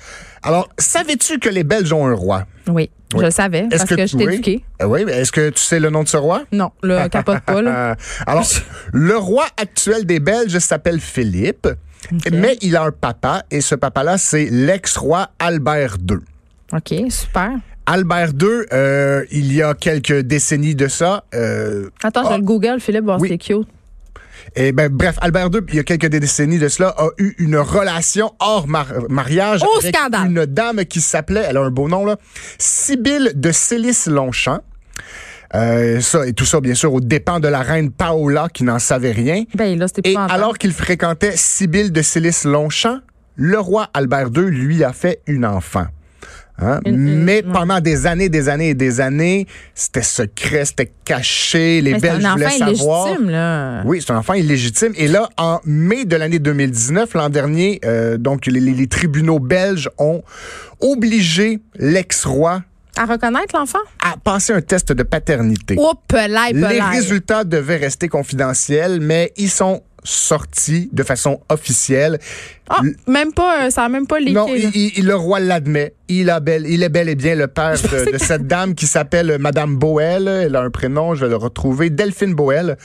Alors, 0.45 0.69
savais-tu 0.79 1.41
que 1.41 1.49
les 1.49 1.65
Belges 1.65 1.93
ont 1.93 2.07
un 2.07 2.15
roi? 2.15 2.45
Oui, 2.69 2.91
Oui. 3.13 3.21
je 3.21 3.25
le 3.25 3.31
savais 3.33 3.67
parce 3.69 3.85
que, 3.87 4.07
je 4.07 4.17
t'ai 4.17 4.27
oui? 4.27 4.35
éduqué. 4.35 4.65
Euh, 4.81 4.87
Oui, 4.87 5.05
mais 5.05 5.13
est-ce 5.15 5.33
que 5.33 5.51
tu 5.51 5.61
sais 5.61 5.81
le 5.81 5.91
nom 5.91 6.05
de 6.05 6.09
ce 6.09 6.17
roi? 6.17 6.43
Non, 6.53 6.71
le 6.83 7.09
capote 7.11 7.41
pas 7.41 7.61
là. 7.61 7.97
Alors, 8.27 8.47
le 8.93 9.17
roi 9.17 9.47
actuel 9.61 10.07
des 10.07 10.21
Belges 10.21 10.57
s'appelle 10.59 11.01
Philippe, 11.01 11.67
mais 12.31 12.57
il 12.63 12.77
a 12.77 12.85
un 12.85 12.93
papa, 12.93 13.43
et 13.51 13.61
ce 13.61 13.75
papa-là, 13.75 14.17
c'est 14.17 14.47
l'ex-roi 14.49 15.31
Albert 15.41 15.97
II. 16.09 16.19
OK, 16.73 17.11
super. 17.11 17.51
Albert 17.91 18.31
II, 18.41 18.49
euh, 18.73 19.25
il 19.31 19.53
y 19.55 19.63
a 19.63 19.75
quelques 19.75 20.21
décennies 20.21 20.75
de 20.75 20.89
ça, 20.89 21.25
euh, 21.35 21.89
Attends, 22.03 22.31
je 22.31 22.37
le 22.37 22.43
Google, 22.43 22.81
Philippe, 22.81 23.05
voir 23.05 23.19
Oui. 23.21 23.29
si 23.29 23.35
c'est 23.35 23.55
cute. 23.55 23.67
et 24.57 24.73
ben, 24.73 24.89
bref, 24.91 25.17
Albert 25.21 25.47
II, 25.55 25.61
il 25.69 25.75
y 25.77 25.79
a 25.79 25.85
quelques 25.85 26.07
décennies 26.07 26.59
de 26.59 26.69
cela, 26.69 26.95
a 26.99 27.09
eu 27.19 27.35
une 27.39 27.57
relation 27.57 28.33
hors 28.41 28.69
mar- 28.69 28.93
mariage 29.09 29.61
Oh, 29.65 29.79
avec 29.81 29.97
scandale! 29.97 30.27
une 30.31 30.45
dame 30.47 30.85
qui 30.85 31.01
s'appelait, 31.01 31.45
elle 31.49 31.57
a 31.57 31.63
un 31.63 31.71
beau 31.71 31.89
nom 31.89 32.05
là, 32.05 32.17
Sibylle 32.59 33.33
de 33.35 33.51
Célis-Longchamp. 33.53 34.61
Euh, 35.55 36.01
ça 36.03 36.27
et 36.27 36.35
tout 36.35 36.45
ça, 36.45 36.61
bien 36.61 36.75
sûr, 36.75 36.93
aux 36.93 37.01
dépens 37.01 37.41
de 37.41 37.49
la 37.49 37.61
reine 37.61 37.91
Paola 37.91 38.49
qui 38.53 38.65
n'en 38.65 38.79
savait 38.79 39.13
rien. 39.13 39.45
Ben 39.55 39.79
là, 39.79 39.89
c'était 39.89 40.13
Et 40.13 40.17
alors 40.17 40.59
qu'il 40.59 40.73
fréquentait 40.73 41.33
Sibylle 41.37 41.91
de 41.91 42.03
Célis-Longchamp, 42.03 42.99
le 43.37 43.59
roi 43.59 43.89
Albert 43.95 44.29
II 44.37 44.43
lui 44.51 44.85
a 44.85 44.93
fait 44.93 45.23
une 45.27 45.47
enfant. 45.47 45.87
Hein? 46.61 46.81
Une- 46.85 46.95
une- 47.09 47.23
Mais 47.25 47.45
ouais. 47.45 47.53
pendant 47.53 47.81
des 47.81 48.07
années, 48.07 48.29
des 48.29 48.49
années 48.49 48.71
et 48.71 48.75
des 48.75 49.01
années, 49.01 49.47
c'était 49.75 50.03
secret, 50.03 50.65
c'était 50.65 50.93
caché, 51.05 51.81
les 51.81 51.93
Mais 51.93 52.01
Belges 52.01 52.25
un 52.25 52.33
voulaient 52.33 52.47
enfant 52.47 52.59
savoir. 52.77 53.07
illégitime, 53.09 53.31
là. 53.31 53.83
Oui, 53.85 54.03
c'est 54.05 54.13
un 54.13 54.17
enfant 54.19 54.35
illégitime. 54.35 54.93
Et 54.97 55.07
là, 55.09 55.29
en 55.37 55.61
mai 55.65 56.05
de 56.05 56.17
l'année 56.17 56.39
2019, 56.41 57.15
l'an 57.15 57.29
dernier, 57.29 57.81
euh, 57.85 58.17
donc 58.19 58.47
les, 58.47 58.87
tribunaux 58.89 59.39
belges 59.39 59.89
ont 59.99 60.23
obligé 60.81 61.61
l'ex-roi 61.77 62.63
À 62.97 63.05
reconnaître 63.07 63.55
l'enfant? 63.57 63.79
à 64.03 64.17
passer 64.17 64.53
un 64.53 64.61
test 64.61 64.93
de 64.93 65.03
paternité. 65.03 65.77
Oh, 65.79 65.93
pelay, 66.09 66.53
Les 66.53 66.81
résultats 66.81 67.45
devaient 67.45 67.77
rester 67.77 68.09
confidentiels, 68.09 69.01
mais 69.01 69.33
ils 69.37 69.51
sont 69.51 69.83
sortis 70.09 70.89
de 70.93 71.03
façon 71.03 71.41
officielle. 71.49 72.19
Ah, 72.71 72.81
même 73.07 73.33
pas, 73.33 73.67
euh, 73.67 73.71
ça 73.71 73.85
a 73.85 73.89
même 73.89 74.07
pas 74.07 74.19
leaké. 74.21 74.33
non, 74.33 74.47
là. 74.47 74.55
il- 74.57 74.99
il- 74.99 75.05
le 75.07 75.15
roi 75.15 75.41
l'admet. 75.41 75.95
Il, 76.09 76.31
a 76.31 76.41
bel- 76.41 76.67
il 76.67 76.83
est 76.83 76.89
bel 76.89 77.09
et 77.09 77.15
bien 77.15 77.35
le 77.35 77.47
père 77.47 77.75
de, 77.81 78.13
de 78.13 78.19
cette 78.19 78.47
dame 78.47 78.75
qui 78.75 78.87
s'appelle 78.87 79.37
Madame 79.39 79.77
Boel. 79.77 80.27
Elle 80.29 80.57
a 80.57 80.63
un 80.63 80.71
prénom, 80.71 81.15
je 81.15 81.25
vais 81.25 81.31
le 81.31 81.37
retrouver, 81.37 81.91
Delphine 81.91 82.35
Boel. 82.35 82.77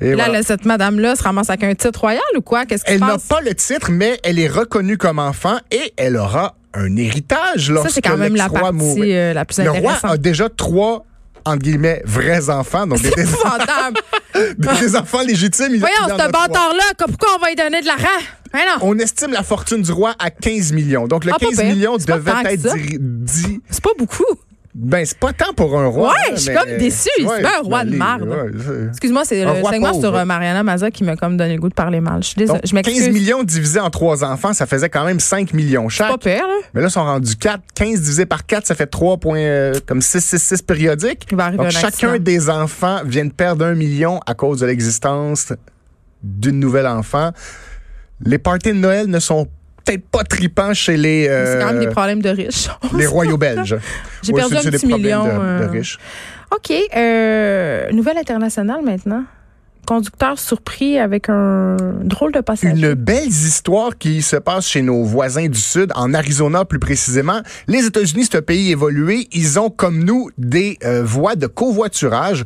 Et 0.00 0.10
Là, 0.14 0.24
voilà. 0.26 0.42
cette 0.42 0.64
madame-là 0.66 1.16
se 1.16 1.22
ramasse 1.22 1.48
avec 1.48 1.64
un 1.64 1.74
titre 1.74 2.00
royal 2.00 2.20
ou 2.36 2.42
quoi? 2.42 2.66
Qu'est-ce 2.66 2.84
Elle 2.86 3.00
n'a 3.00 3.16
pas 3.18 3.40
le 3.40 3.54
titre, 3.54 3.90
mais 3.90 4.18
elle 4.24 4.38
est 4.38 4.48
reconnue 4.48 4.98
comme 4.98 5.18
enfant 5.18 5.56
et 5.70 5.92
elle 5.96 6.16
aura 6.16 6.54
un 6.74 6.94
héritage 6.96 7.66
Ça, 7.68 7.72
lorsque 7.72 7.90
c'est 7.92 8.02
quand 8.02 8.18
même 8.18 8.36
la 8.36 8.50
partie 8.50 9.14
euh, 9.14 9.32
la 9.32 9.46
plus 9.46 9.58
Le 9.58 9.70
roi 9.70 9.94
a 10.02 10.18
déjà 10.18 10.50
trois, 10.50 11.06
entre 11.46 11.58
guillemets, 11.62 12.02
vrais 12.04 12.50
enfants, 12.50 12.86
donc 12.86 13.00
des, 13.00 13.10
des- 14.56 14.96
enfants 14.96 15.22
légitimes. 15.22 15.76
Voyons, 15.78 15.94
ce 16.18 16.30
bâtard-là, 16.30 16.84
pourquoi 16.98 17.28
on 17.36 17.38
va 17.40 17.48
lui 17.48 17.56
donner 17.56 17.80
de 17.80 17.86
l'argent? 17.86 18.06
On 18.82 18.98
estime 18.98 19.32
la 19.32 19.42
fortune 19.42 19.82
du 19.82 19.92
roi 19.92 20.14
à 20.18 20.30
15 20.30 20.72
millions. 20.72 21.06
Donc, 21.06 21.24
le 21.24 21.32
Ah, 21.34 21.38
pas 21.38 21.46
15 21.46 21.56
pire. 21.56 21.64
millions 21.66 21.96
devait 21.96 22.32
être 22.52 22.74
dit. 22.98 23.60
c'est 23.70 23.82
pas 23.82 23.90
beaucoup. 23.98 24.24
Ben, 24.78 25.06
c'est 25.06 25.16
pas 25.18 25.32
tant 25.32 25.54
pour 25.54 25.78
un 25.80 25.86
roi. 25.86 26.10
Ouais, 26.10 26.34
je 26.34 26.40
suis 26.40 26.54
comme 26.54 26.76
déçue. 26.76 27.08
C'est 27.16 27.24
pas 27.24 27.58
un 27.60 27.62
roi 27.62 27.84
de 27.84 27.96
marde. 27.96 28.22
ouais, 28.28 28.88
Excuse-moi, 28.90 29.22
c'est 29.24 29.42
le 29.42 29.54
segment 29.64 29.88
pauvre. 29.92 30.00
sur 30.02 30.14
euh, 30.14 30.24
Mariana 30.26 30.62
Maza 30.62 30.90
qui 30.90 31.02
m'a 31.02 31.16
comme 31.16 31.38
donné 31.38 31.54
le 31.54 31.60
goût 31.60 31.70
de 31.70 31.74
parler 31.74 32.00
mal. 32.02 32.22
Je 32.22 32.28
suis 32.28 32.36
désolée. 32.36 32.58
Donc, 32.60 32.68
Je 32.68 32.74
m'excuse. 32.74 33.04
15 33.06 33.08
millions 33.14 33.42
divisé 33.42 33.80
en 33.80 33.88
trois 33.88 34.22
enfants, 34.22 34.52
ça 34.52 34.66
faisait 34.66 34.90
quand 34.90 35.06
même 35.06 35.18
5 35.18 35.54
millions 35.54 35.88
chaque. 35.88 36.10
Pas 36.10 36.18
pire, 36.18 36.46
là. 36.46 36.54
Mais 36.74 36.82
là, 36.82 36.88
ils 36.88 36.90
sont 36.90 37.04
rendus 37.04 37.36
4. 37.36 37.58
15 37.74 38.00
divisé 38.02 38.26
par 38.26 38.44
4, 38.44 38.66
ça 38.66 38.74
fait 38.74 38.86
3 38.86 39.16
points, 39.16 39.38
euh, 39.38 39.74
comme 39.86 40.02
6, 40.02 40.20
6, 40.22 40.42
6 40.42 40.62
périodiques. 40.62 41.26
Il 41.30 41.38
va 41.38 41.44
arriver 41.44 41.56
Donc, 41.64 41.66
un 41.68 41.70
chacun 41.70 42.08
accident. 42.10 42.18
des 42.18 42.50
enfants 42.50 42.98
vient 43.06 43.24
de 43.24 43.32
perdre 43.32 43.64
un 43.64 43.74
million 43.74 44.20
à 44.26 44.34
cause 44.34 44.60
de 44.60 44.66
l'existence 44.66 45.54
d'une 46.22 46.60
nouvelle 46.60 46.86
enfant. 46.86 47.30
Les 48.24 48.38
parties 48.38 48.70
de 48.70 48.78
Noël 48.78 49.06
ne 49.06 49.18
sont 49.20 49.48
peut-être 49.86 50.06
pas 50.08 50.24
tripants 50.24 50.74
chez 50.74 50.96
les, 50.96 51.26
euh, 51.28 51.54
C'est 51.60 51.64
quand 51.64 51.72
même 51.72 51.80
des 51.80 51.88
problèmes 51.90 52.20
de 52.22 52.28
riches. 52.28 52.68
les 52.96 53.06
royaux 53.06 53.38
belges. 53.38 53.76
J'ai 54.22 54.32
Ouais, 54.32 54.40
perdu 54.40 54.56
un 54.68 54.70
petit 54.70 54.86
million, 54.86 55.24
de- 55.24 55.30
de 55.30 55.34
euh. 55.38 55.68
riches. 55.70 55.98
OK. 56.54 56.72
Euh, 56.96 57.90
nouvelle 57.92 58.18
internationale 58.18 58.82
maintenant. 58.84 59.24
Conducteur 59.86 60.36
surpris 60.36 60.98
avec 60.98 61.28
un 61.28 61.76
drôle 62.02 62.32
de 62.32 62.40
passage. 62.40 62.76
Une 62.76 62.94
belle 62.94 63.28
histoire 63.28 63.96
qui 63.96 64.20
se 64.20 64.34
passe 64.34 64.66
chez 64.66 64.82
nos 64.82 65.04
voisins 65.04 65.46
du 65.46 65.60
Sud, 65.60 65.92
en 65.94 66.12
Arizona 66.12 66.64
plus 66.64 66.80
précisément. 66.80 67.40
Les 67.68 67.86
États-Unis, 67.86 68.24
c'est 68.28 68.38
un 68.38 68.42
pays 68.42 68.72
évolué. 68.72 69.28
Ils 69.30 69.60
ont, 69.60 69.70
comme 69.70 70.02
nous, 70.02 70.28
des 70.38 70.76
euh, 70.84 71.04
voies 71.04 71.36
de 71.36 71.46
covoiturage 71.46 72.42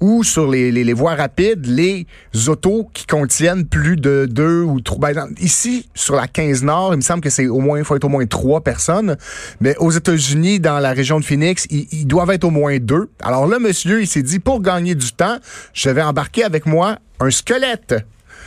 ou 0.00 0.22
sur 0.24 0.50
les, 0.50 0.70
les, 0.70 0.84
les 0.84 0.92
voies 0.92 1.14
rapides, 1.14 1.66
les 1.66 2.06
autos 2.48 2.90
qui 2.92 3.06
contiennent 3.06 3.66
plus 3.66 3.96
de 3.96 4.26
deux 4.30 4.62
ou 4.62 4.80
trois. 4.80 5.12
ben, 5.12 5.28
ici, 5.40 5.88
sur 5.94 6.16
la 6.16 6.26
15 6.28 6.62
Nord, 6.64 6.92
il 6.94 6.96
me 6.98 7.02
semble 7.02 7.20
que 7.22 7.30
c'est 7.30 7.46
au 7.46 7.60
moins, 7.60 7.78
il 7.78 7.84
faut 7.84 7.96
être 7.96 8.04
au 8.04 8.08
moins 8.10 8.26
trois 8.26 8.60
personnes. 8.60 9.16
Mais 9.60 9.74
aux 9.78 9.90
États-Unis, 9.90 10.60
dans 10.60 10.78
la 10.80 10.92
région 10.92 11.18
de 11.18 11.24
Phoenix, 11.24 11.66
ils, 11.70 11.86
ils 11.92 12.06
doivent 12.06 12.30
être 12.30 12.44
au 12.44 12.50
moins 12.50 12.76
deux. 12.78 13.08
Alors 13.22 13.46
là, 13.46 13.58
monsieur, 13.58 14.02
il 14.02 14.06
s'est 14.06 14.22
dit, 14.22 14.38
pour 14.38 14.60
gagner 14.60 14.94
du 14.94 15.12
temps, 15.12 15.38
je 15.72 15.88
vais 15.90 16.02
embarquer 16.02 16.44
avec 16.44 16.66
moi 16.66 16.98
un 17.20 17.30
squelette. 17.30 17.94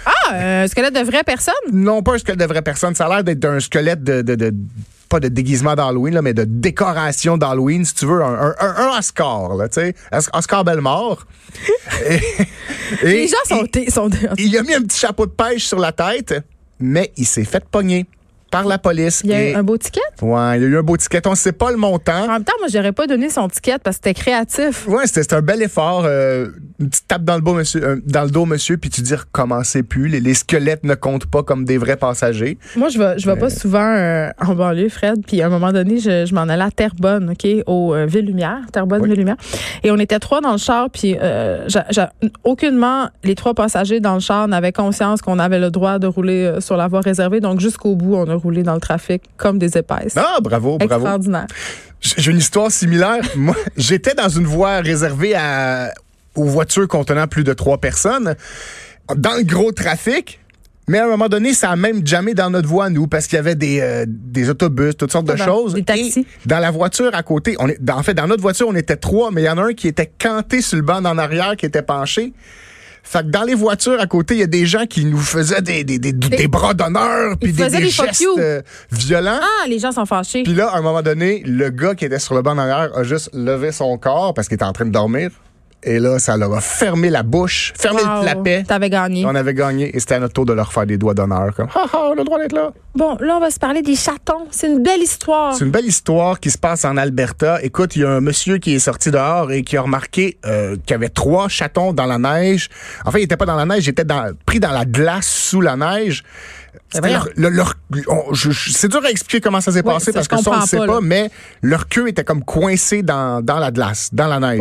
Ah, 0.06 0.62
un 0.63 0.68
squelette 0.68 0.96
de 0.96 1.01
vraie 1.03 1.24
personne? 1.24 1.53
Non, 1.74 2.03
pas 2.03 2.13
un 2.13 2.18
squelette 2.20 2.39
de 2.39 2.46
vraie 2.46 2.62
personne. 2.62 2.94
Ça 2.96 3.06
a 3.08 3.10
l'air 3.10 3.24
d'être 3.24 3.46
un 3.46 3.60
squelette 3.60 4.03
de, 4.03 4.22
de, 4.22 4.36
de- 4.36 4.53
pas 5.10 5.20
de 5.20 5.28
déguisement 5.28 5.75
d'Halloween, 5.75 6.13
là, 6.13 6.22
mais 6.22 6.34
de 6.34 6.44
décoration 6.46 7.38
d'Halloween, 7.38 7.84
si 7.84 7.96
tu 7.96 8.06
veux, 8.06 8.24
un, 8.24 8.34
un, 8.34 8.56
un- 8.60 8.75
un 8.94 8.98
Oscar, 9.00 9.56
là, 9.56 9.68
tu 9.68 9.82
sais. 9.82 9.96
Os- 10.13 10.30
Oscar 10.34 10.63
Bellemare. 10.63 11.25
et, 12.10 12.20
et 13.01 13.06
Les 13.06 13.28
gens 13.28 13.38
sont... 13.46 13.66
il, 13.75 13.92
sont 13.92 14.10
il 14.38 14.58
a 14.58 14.62
mis 14.63 14.74
un 14.75 14.82
petit 14.82 15.00
chapeau 15.00 15.25
de 15.25 15.32
pêche 15.32 15.66
sur 15.66 15.80
la 15.80 15.92
tête, 15.92 16.36
mais 16.80 17.12
il 17.18 17.25
s'est 17.25 17.44
fait 17.44 17.63
pogner 17.66 18.06
par 18.51 18.65
la 18.65 18.77
police. 18.77 19.22
Il 19.24 19.29
y 19.29 19.34
a 19.34 19.41
Et- 19.44 19.56
un 19.56 19.63
beau 19.63 19.77
ticket? 19.77 20.01
Ouais, 20.22 20.58
il 20.58 20.62
y 20.63 20.65
a 20.65 20.68
eu 20.68 20.77
un 20.77 20.84
beau 20.84 20.98
ticket. 20.98 21.22
On 21.27 21.32
ne 21.32 21.36
sait 21.36 21.51
pas 21.51 21.72
le 21.72 21.77
montant. 21.77 22.24
En 22.25 22.27
même 22.34 22.44
temps, 22.44 22.53
moi, 22.60 22.68
j'aurais 22.72 22.91
pas 22.91 23.08
donné 23.08 23.29
son 23.29 23.48
ticket 23.48 23.77
parce 23.84 23.98
que 23.98 24.03
c'était 24.06 24.20
créatif. 24.20 24.88
Ouais, 24.88 25.06
c'était 25.08 25.34
un 25.36 25.41
bel 25.41 25.62
effort. 25.62 26.03
euh, 26.06 26.48
une 26.79 26.89
petite 26.89 27.08
tape 27.08 27.24
dans 27.24 27.36
le, 27.36 27.41
dos, 27.41 27.53
monsieur, 27.53 27.84
euh, 27.84 28.01
dans 28.06 28.24
le 28.24 28.29
dos, 28.32 28.46
monsieur, 28.46 28.77
puis 28.77 28.89
tu 28.89 29.01
dis 29.01 29.13
recommencez 29.15 29.84
plus. 29.84 30.08
Les, 30.08 30.20
les 30.20 30.34
squelettes 30.34 30.84
ne 30.86 30.96
comptent 30.96 31.25
pas 31.25 31.44
comme 31.44 31.65
des 31.65 31.77
vrais 31.77 31.98
passagers. 31.98 32.58
Moi, 32.75 32.89
je 32.89 32.98
vais, 32.98 33.20
je 33.20 33.29
vais 33.29 33.38
pas 33.38 33.50
souvent 33.50 33.94
euh, 33.96 34.29
en 34.39 34.56
banlieue, 34.56 34.89
Fred. 34.89 35.24
Puis 35.27 35.41
à 35.41 35.48
un 35.48 35.50
moment 35.50 35.72
donné, 35.74 36.00
je, 36.00 36.25
je 36.25 36.34
m'en 36.34 36.41
allais 36.44 36.63
à 36.63 36.72
Terrebonne, 36.72 37.32
OK, 37.32 37.48
au 37.68 37.94
euh, 37.94 38.06
Ville-Lumière, 38.06 38.60
Terrebonne, 38.72 39.01
Oui. 39.01 39.10
Ville-Lumière. 39.10 39.36
Et 39.84 39.91
on 39.91 39.98
était 39.98 40.20
trois 40.20 40.41
dans 40.41 40.53
le 40.53 40.58
char, 40.58 40.89
puis 40.89 41.18
aucunement 42.44 43.10
les 43.24 43.36
trois 43.36 43.53
passagers 43.53 44.00
dans 44.00 44.13
le 44.15 44.20
char 44.20 44.48
n'avaient 44.48 44.72
conscience 44.72 45.22
qu'on 45.22 45.39
avait 45.39 45.60
le 45.60 45.72
droit 45.72 46.00
de 46.00 46.08
rouler 46.08 46.56
sur 46.60 46.77
la 46.77 46.88
voie 46.88 47.01
réservée. 47.01 47.39
Donc 47.39 47.60
jusqu'au 47.60 47.96
bout, 47.96 48.15
on 48.15 48.29
a 48.29 48.36
roulé 48.39 48.63
dans 48.63 48.74
le 48.74 48.79
trafic 48.79 49.22
comme 49.38 49.60
des 49.60 49.77
épaisses. 49.77 50.15
Ah, 50.15 50.39
bravo, 50.41 50.77
bravo. 50.77 50.96
Extraordinaire. 50.96 51.48
J'ai 52.01 52.31
une 52.31 52.38
histoire 52.38 52.72
similaire. 52.72 53.22
Moi, 53.36 53.55
j'étais 53.77 54.13
dans 54.15 54.29
une 54.29 54.46
voie 54.46 54.79
réservée 54.79 55.36
à, 55.36 55.93
aux 56.36 56.46
voitures 56.46 56.88
contenant 56.88 57.27
plus 57.27 57.43
de 57.43 57.53
trois 57.53 57.77
personnes, 57.77 58.36
dans 59.15 59.36
le 59.36 59.43
gros 59.43 59.72
trafic. 59.72 60.39
Mais 60.88 60.98
à 60.98 61.05
un 61.05 61.08
moment 61.08 61.29
donné, 61.29 61.53
ça 61.53 61.69
a 61.69 61.75
même 61.75 62.05
jamais 62.05 62.34
dans 62.34 62.50
notre 62.50 62.67
voie, 62.67 62.89
nous, 62.89 63.05
parce 63.05 63.27
qu'il 63.27 63.36
y 63.36 63.39
avait 63.39 63.53
des, 63.53 63.79
euh, 63.79 64.05
des 64.08 64.50
autobus, 64.50 64.98
toutes 64.98 65.12
sortes 65.12 65.27
de 65.27 65.36
choses. 65.36 65.75
des 65.75 65.84
taxis. 65.84 66.22
Et 66.22 66.25
dans 66.48 66.58
la 66.58 66.72
voiture 66.72 67.13
à 67.13 67.22
côté, 67.22 67.55
on 67.60 67.67
est, 67.67 67.77
en 67.91 68.01
fait, 68.01 68.15
dans 68.15 68.25
notre 68.25 68.41
voiture, 68.41 68.67
on 68.67 68.74
était 68.74 68.96
trois, 68.96 69.29
mais 69.29 69.43
il 69.43 69.46
y 69.46 69.50
en 69.50 69.60
a 69.60 69.65
un 69.65 69.74
qui 69.74 69.88
était 69.88 70.12
canté 70.17 70.63
sur 70.63 70.77
le 70.77 70.81
banc 70.81 71.00
d'en 71.00 71.19
arrière, 71.19 71.55
qui 71.58 71.67
était 71.67 71.84
penché. 71.84 72.34
Fait 73.03 73.20
que 73.20 73.27
dans 73.27 73.44
les 73.44 73.56
voitures 73.56 74.00
à 74.00 74.06
côté, 74.08 74.36
il 74.36 74.39
y 74.39 74.44
a 74.44 74.48
des 74.48 74.65
gens 74.65 74.86
qui 74.86 75.06
nous 75.06 75.18
faisaient 75.18 75.62
des, 75.62 75.84
des, 75.84 75.98
des, 76.00 76.13
des 76.13 76.48
bras 76.48 76.74
d'honneur, 76.74 77.38
puis 77.39 77.53
des, 77.53 77.70
des 77.70 77.89
gestes 77.89 78.25
euh, 78.38 78.62
violents. 78.91 79.39
Ah, 79.41 79.68
les 79.68 79.79
gens 79.79 79.91
sont 79.91 80.06
fâchés. 80.06 80.44
Puis 80.44 80.53
là, 80.53 80.70
à 80.70 80.77
un 80.77 80.82
moment 80.82 81.01
donné, 81.01 81.41
le 81.46 81.70
gars 81.70 81.96
qui 81.96 82.06
était 82.06 82.20
sur 82.20 82.36
le 82.36 82.41
banc 82.41 82.56
d'arrière 82.56 82.96
a 82.96 83.03
juste 83.03 83.29
levé 83.34 83.72
son 83.72 83.98
corps 83.98 84.34
parce 84.34 84.48
qu'il 84.48 84.56
était 84.56 84.65
en 84.65 84.74
train 84.74 84.86
de 84.86 84.91
dormir. 84.91 85.32
Et 85.81 85.98
là, 85.98 86.19
ça 86.19 86.36
leur 86.36 86.53
a 86.53 86.59
fermé 86.59 87.09
la 87.09 87.24
bouche, 87.24 87.74
fermé 87.77 88.01
Wow. 88.01 88.15
le 88.17 88.21
clapet. 88.24 88.63
T'avais 88.67 88.89
gagné. 88.89 89.25
On 89.25 89.33
avait 89.33 89.53
gagné 89.53 89.95
et 89.95 90.00
c'était 90.01 90.15
à 90.15 90.19
notre 90.19 90.33
tour 90.33 90.45
de 90.45 90.51
leur 90.51 90.74
faire 90.74 90.86
des 90.86 90.98
doigts 90.98 91.13
d'honneur. 91.13 91.53
Comme, 91.55 91.69
ha 91.74 91.86
ha, 91.93 92.00
on 92.09 92.12
a 92.12 92.15
le 92.15 92.24
droit 92.25 92.38
d'être 92.38 92.51
là. 92.53 92.71
Bon, 92.95 93.15
là, 93.21 93.38
on 93.38 93.39
va 93.39 93.50
se 93.50 93.59
parler 93.59 93.81
des 93.81 93.95
chatons. 93.95 94.48
C'est 94.51 94.67
une 94.67 94.83
belle 94.83 95.01
histoire. 95.01 95.53
C'est 95.53 95.63
une 95.63 95.71
belle 95.71 95.86
histoire 95.86 96.39
qui 96.41 96.51
se 96.51 96.57
passe 96.57 96.83
en 96.83 96.98
Alberta. 96.98 97.62
Écoute, 97.63 97.95
il 97.95 98.01
y 98.01 98.05
a 98.05 98.09
un 98.09 98.19
monsieur 98.19 98.57
qui 98.57 98.75
est 98.75 98.79
sorti 98.79 99.09
dehors 99.09 99.51
et 99.53 99.62
qui 99.63 99.77
a 99.77 99.81
remarqué 99.81 100.38
euh, 100.45 100.75
qu'il 100.86 100.91
y 100.91 100.93
avait 100.95 101.07
trois 101.09 101.48
chatons 101.48 101.93
dans 101.93 102.05
la 102.07 102.17
neige. 102.17 102.67
En 103.05 103.12
fait, 103.12 103.21
il 103.21 103.24
était 103.24 103.38
pas 103.38 103.45
dans 103.45 103.55
la 103.55 103.65
neige, 103.65 103.86
il 103.86 103.91
était 103.91 104.03
dans- 104.03 104.33
pris 104.45 104.59
dans 104.59 104.71
la 104.71 104.83
glace 104.83 105.27
sous 105.27 105.62
la 105.62 105.77
neige. 105.77 106.24
Le- 107.36 107.50
leur- 107.50 107.76
je- 108.34 108.52
c'est 108.52 108.88
dur 108.88 109.02
à 109.06 109.10
expliquer 109.10 109.42
comment 109.42 109.62
ça 109.62 109.72
s'est 109.72 109.84
Oui, 109.86 109.94
passé 109.94 110.12
parce 110.12 110.28
que 110.28 110.38
ça, 110.38 110.52
on 110.52 110.60
ne 110.62 110.66
sait 110.66 110.78
pas, 110.78 110.86
là. 110.86 111.00
mais 111.02 111.30
leur 111.62 111.88
queue 111.88 112.08
était 112.10 112.24
comme 112.24 112.44
coincée 112.44 113.02
dans, 113.04 113.42
dans 113.44 113.60
la 113.60 113.72
glace, 113.72 114.10
dans 114.14 114.28
la 114.28 114.40
neige. 114.40 114.60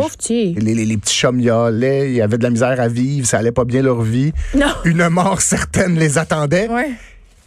Les, 0.56 0.74
les- 0.74 0.84
les 0.84 0.96
petits 0.96 1.14
chats 1.14 1.32
miaulaient, 1.32 2.12
ils 2.12 2.20
avaient 2.22 2.38
de 2.38 2.42
la 2.42 2.50
misère 2.50 2.80
à 2.80 2.88
vivre, 2.88 3.26
ça 3.26 3.38
allait 3.38 3.52
pas 3.52 3.64
bien 3.64 3.82
leur 3.82 4.02
vie. 4.02 4.32
Non. 4.54 4.66
Une 4.84 5.08
mort 5.08 5.40
certaine 5.40 5.98
les 5.98 6.18
attendait. 6.18 6.68
Ouais. 6.68 6.90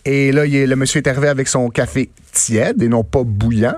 Et 0.06 0.32
là, 0.32 0.46
il 0.46 0.56
est- 0.56 0.66
le 0.68 0.76
monsieur 0.76 1.00
est 1.02 1.08
arrivé 1.08 1.28
avec 1.28 1.48
son 1.48 1.70
café 1.70 2.10
tiède 2.32 2.82
et 2.82 2.88
non 2.88 3.04
pas 3.04 3.22
bouillant. 3.24 3.76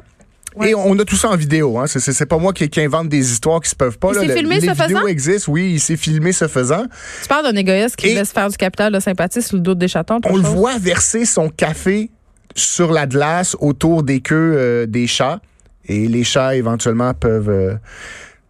Ouais. 0.56 0.70
Et 0.72 0.76
on 0.76 0.98
a 1.00 1.06
tout 1.06 1.16
ça 1.16 1.30
en 1.30 1.36
vidéo. 1.36 1.78
Hein. 1.80 1.86
C'est- 1.88 2.26
pas 2.26 2.38
moi 2.38 2.54
qui, 2.54 2.70
qui 2.70 2.82
invente 2.82 3.10
des 3.10 3.32
histoires 3.32 3.60
qui 3.62 3.70
se 3.70 3.76
peuvent 3.76 3.98
pas. 3.98 4.10
Il 4.14 4.20
s'est 4.28 4.36
filmé 4.38 4.56
les 4.60 4.68
ce 4.68 4.72
vidéos 4.72 4.88
faisant? 5.00 5.08
existent, 5.08 5.52
oui, 5.52 5.72
il 5.74 5.80
s'est 5.80 5.98
filmé 5.98 6.32
ce 6.32 6.48
faisant. 6.48 6.86
Tu 7.22 7.28
parles 7.28 7.46
d'un 7.46 7.56
égoïste 7.56 7.96
qui 7.96 8.08
Et- 8.08 8.16
laisse 8.16 8.32
faire 8.32 8.50
du 8.50 8.58
capital 8.58 8.94
de 8.94 9.00
sympathie 9.00 9.42
sur 9.42 9.56
le 9.58 9.62
dos 9.62 9.76
des 9.76 9.88
chatons. 9.88 10.20
On 10.26 10.36
le 10.38 10.44
voit 10.44 10.78
verser 10.78 11.26
son 11.26 11.50
café 11.50 12.12
sur 12.56 12.92
la 12.92 13.08
glace 13.08 13.56
autour 13.60 14.04
des 14.04 14.22
queues 14.22 14.54
euh, 14.56 14.86
des 14.86 15.08
chats. 15.08 15.40
Et 15.86 16.08
les 16.08 16.24
chats, 16.24 16.56
éventuellement, 16.56 17.14
peuvent... 17.14 17.50
euh, 17.50 17.76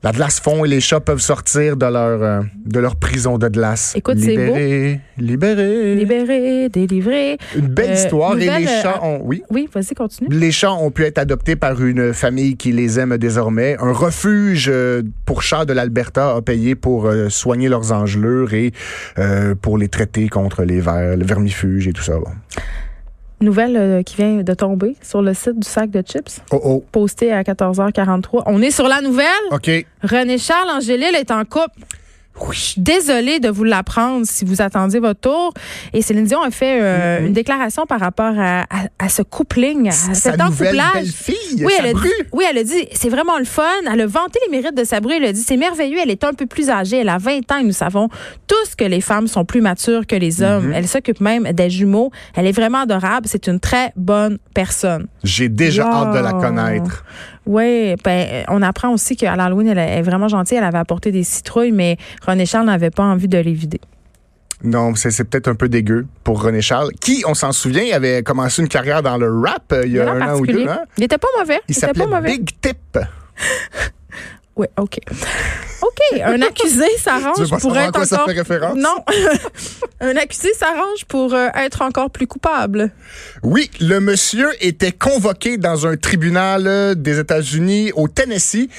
la 0.04 0.12
glace 0.12 0.40
fond 0.40 0.66
et 0.66 0.68
les 0.68 0.82
chats 0.82 1.00
peuvent 1.00 1.22
sortir 1.22 1.78
de 1.78 1.86
leur, 1.86 2.22
euh, 2.24 2.42
de 2.66 2.80
leur 2.80 2.96
prison 2.98 3.38
de 3.38 3.48
glace. 3.48 3.94
Écoute, 3.96 4.18
c'est 4.20 4.36
beau. 4.36 4.54
libérés, 4.56 5.00
libérés. 5.18 5.96
Libéré, 5.96 6.70
délivré. 6.70 7.38
Une 7.56 7.68
belle 7.68 7.92
Euh, 7.92 7.94
histoire. 7.94 8.38
Et 8.38 8.50
les 8.60 8.68
chats 8.68 9.00
euh, 9.04 9.08
ont... 9.08 9.22
Oui. 9.24 9.44
Oui, 9.50 9.70
vas-y, 9.74 9.96
continue. 9.96 10.28
Les 10.30 10.52
chats 10.52 10.74
ont 10.74 10.92
pu 10.92 11.04
être 11.06 11.18
adoptés 11.20 11.56
par 11.56 11.82
une 11.84 12.14
famille 12.14 12.58
qui 12.58 12.72
les 12.74 13.00
aime 13.00 13.18
désormais. 13.18 13.78
Un 13.80 13.94
refuge 13.94 14.68
euh, 14.70 15.04
pour 15.26 15.42
chats 15.42 15.66
de 15.66 15.74
l'Alberta 15.74 16.36
a 16.36 16.42
payé 16.42 16.76
pour 16.76 17.10
soigner 17.30 17.70
leurs 17.70 17.92
engelures 17.92 18.54
et 18.54 18.72
euh, 19.20 19.56
pour 19.56 19.78
les 19.78 19.88
traiter 19.88 20.28
contre 20.28 20.64
les 20.64 20.82
vers, 20.82 21.16
le 21.16 21.26
vermifuge 21.26 21.88
et 21.88 21.94
tout 21.94 22.04
ça. 22.04 22.14
Bon. 22.20 22.32
Nouvelle 23.44 23.76
euh, 23.78 24.04
qui 24.04 24.16
vient 24.16 24.38
de 24.42 24.54
tomber 24.54 24.96
sur 25.02 25.22
le 25.22 25.34
site 25.34 25.60
du 25.60 25.68
sac 25.68 25.90
de 25.92 26.02
chips, 26.02 26.40
Oh 26.52 26.60
oh. 26.64 26.84
postée 26.92 27.32
à 27.32 27.44
14h43. 27.44 28.44
On 28.46 28.62
est 28.62 28.72
sur 28.72 28.88
la 28.88 29.02
nouvelle? 29.02 29.26
OK. 29.52 29.70
René 30.04 30.38
Charles 30.38 30.70
Angélil 30.70 31.14
est 31.16 31.30
en 31.32 31.44
couple. 31.46 31.80
Je 32.52 32.60
suis 32.60 32.82
désolée 32.82 33.40
de 33.40 33.50
vous 33.50 33.64
l'apprendre 33.64 34.26
si 34.28 34.44
vous 34.44 34.62
attendiez 34.62 35.00
votre 35.00 35.20
tour. 35.22 35.54
Et 35.94 36.02
Céline 36.02 36.26
Dion 36.26 36.42
a 36.42 36.52
fait 36.52 36.80
euh, 36.82 36.94
Mm-hmm. 37.20 37.26
une 37.28 37.34
déclaration 37.34 37.86
par 37.86 38.00
rapport 38.00 38.34
à, 38.38 38.62
à- 38.64 38.88
à 39.00 39.10
ce 39.10 39.22
coupling, 39.22 39.90
à 39.90 39.92
Sa 39.92 40.14
cet 40.14 40.42
encouplage. 40.42 41.08
Oui, 41.60 41.72
elle 41.80 41.86
a 41.88 41.94
dit, 41.94 42.10
oui, 42.32 42.44
elle 42.50 42.58
a 42.58 42.64
dit, 42.64 42.88
c'est 42.94 43.10
vraiment 43.10 43.38
le 43.38 43.46
fun. 43.46 43.64
Elle 43.92 44.02
a 44.02 44.08
vanté 44.08 44.40
les 44.46 44.52
mérites 44.52 44.76
de 44.78 44.84
Sabru. 44.84 45.14
Elle 45.16 45.26
a 45.26 45.34
dit, 45.34 45.42
c'est 45.42 45.58
merveilleux. 45.58 45.98
Elle 46.02 46.10
est 46.12 46.24
un 46.24 46.34
peu 46.34 46.46
plus 46.46 46.70
âgée. 46.70 46.98
Elle 46.98 47.10
a 47.10 47.18
20 47.18 47.52
ans 47.52 47.58
et 47.60 47.64
nous 47.64 47.72
savons 47.72 48.10
tous 48.48 48.76
que 48.76 48.84
les 48.86 49.02
femmes 49.02 49.28
sont 49.28 49.46
plus 49.46 49.62
matures 49.62 50.06
que 50.08 50.16
les 50.16 50.42
hommes. 50.42 50.72
Mm-hmm. 50.72 50.76
Elle 50.76 50.88
s'occupe 50.88 51.22
même 51.22 51.44
des 51.52 51.70
jumeaux. 51.70 52.12
Elle 52.36 52.48
est 52.48 52.52
vraiment 52.52 52.80
adorable. 52.82 53.28
C'est 53.30 53.48
une 53.48 53.60
très 53.60 53.92
bonne 53.96 54.38
personne. 54.54 55.08
J'ai 55.24 55.50
déjà 55.50 55.86
Wow. 55.86 55.94
hâte 56.08 56.14
de 56.16 56.20
la 56.20 56.32
connaître. 56.34 57.04
Oui, 57.46 57.96
ben, 58.04 58.46
on 58.48 58.62
apprend 58.62 58.90
aussi 58.94 59.16
qu'à 59.16 59.36
l'Halloween, 59.36 59.68
elle 59.68 59.78
est 59.78 60.02
vraiment 60.02 60.28
gentille. 60.28 60.58
Elle 60.58 60.64
avait 60.64 60.78
apporté 60.78 61.12
des 61.12 61.24
citrouilles, 61.24 61.72
mais 61.72 61.98
René 62.26 62.46
Charles 62.46 62.68
n'avait 62.68 62.90
pas 62.90 63.04
envie 63.04 63.28
de 63.28 63.38
les 63.38 63.54
vider. 63.54 63.82
Non, 64.64 64.96
c'est 64.96 65.12
c'est 65.12 65.26
peut-être 65.26 65.50
un 65.50 65.56
peu 65.56 65.68
dégueu 65.68 66.08
pour 66.24 66.42
René 66.42 66.62
Charles, 66.62 66.92
qui, 67.02 67.24
on 67.28 67.34
s'en 67.34 67.52
souvient, 67.52 67.84
avait 67.94 68.24
commencé 68.24 68.62
une 68.62 68.70
carrière 68.70 69.04
dans 69.04 69.18
le 69.18 69.30
rap 69.30 69.74
euh, 69.74 69.84
il 69.86 69.92
y 69.92 70.00
a 70.00 70.10
un 70.10 70.22
an 70.22 70.40
ou 70.40 70.48
deux. 70.48 70.68
Hein? 70.68 70.84
Il 70.98 71.04
était 71.04 71.18
pas 71.18 71.28
mauvais. 71.38 71.60
Il 71.68 71.76
s'appelait 71.76 72.08
mauvais. 72.08 72.38
Big 72.38 72.50
Tip. 72.62 72.98
Oui, 74.56 74.68
OK. 74.78 75.00
OK, 75.82 76.22
un 76.24 76.42
accusé 76.42 76.86
s'arrange 76.98 77.50
pour 77.60 77.78
être 77.78 77.92
quoi 77.92 78.06
ça 78.06 78.18
encore... 78.18 78.28
fait 78.30 78.40
référence? 78.40 78.78
Non. 78.78 79.04
un 80.00 80.16
accusé 80.16 80.54
s'arrange 80.54 81.06
pour 81.08 81.34
euh, 81.34 81.48
être 81.56 81.82
encore 81.82 82.10
plus 82.12 82.28
coupable. 82.28 82.92
Oui, 83.42 83.70
le 83.80 84.00
monsieur 84.00 84.50
était 84.62 84.92
convoqué 84.92 85.58
dans 85.58 85.88
un 85.88 85.98
tribunal 85.98 86.68
euh, 86.68 86.96
des 86.96 87.20
États-Unis 87.20 87.92
au 87.96 88.08
Tennessee 88.08 88.70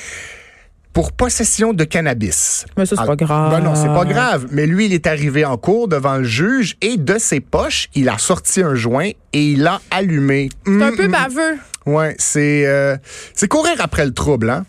pour 0.93 1.11
possession 1.11 1.73
de 1.73 1.83
cannabis. 1.83 2.67
Mais 2.79 2.87
ça, 2.87 2.95
c'est 2.95 3.03
Ah, 3.03 3.07
pas 3.07 3.17
grave. 3.17 3.51
Ben 3.51 3.61
non, 3.61 3.75
c'est 3.75 3.89
pas 3.89 4.05
grave. 4.05 4.47
Mais 4.53 4.65
lui, 4.67 4.87
il 4.87 4.93
est 4.93 5.09
arrivé 5.09 5.45
en 5.45 5.57
cours 5.57 5.89
devant 5.89 6.19
le 6.19 6.25
juge 6.25 6.77
et 6.81 6.97
de 6.97 7.19
ses 7.19 7.41
poches, 7.41 7.89
il 7.95 8.09
a 8.09 8.17
sorti 8.17 8.63
un 8.63 8.77
joint 8.77 9.11
et 9.33 9.45
il 9.45 9.63
l'a 9.65 9.81
allumé. 9.91 10.51
C'est 10.65 10.83
un 10.83 10.95
peu 10.95 11.09
mm. 11.09 11.11
baveux. 11.11 11.59
Ouais, 11.87 12.15
c'est 12.19 12.65
euh, 12.67 12.97
c'est 13.35 13.49
courir 13.49 13.75
après 13.81 14.07
le 14.07 14.15
trouble, 14.15 14.49
hein. 14.49 14.65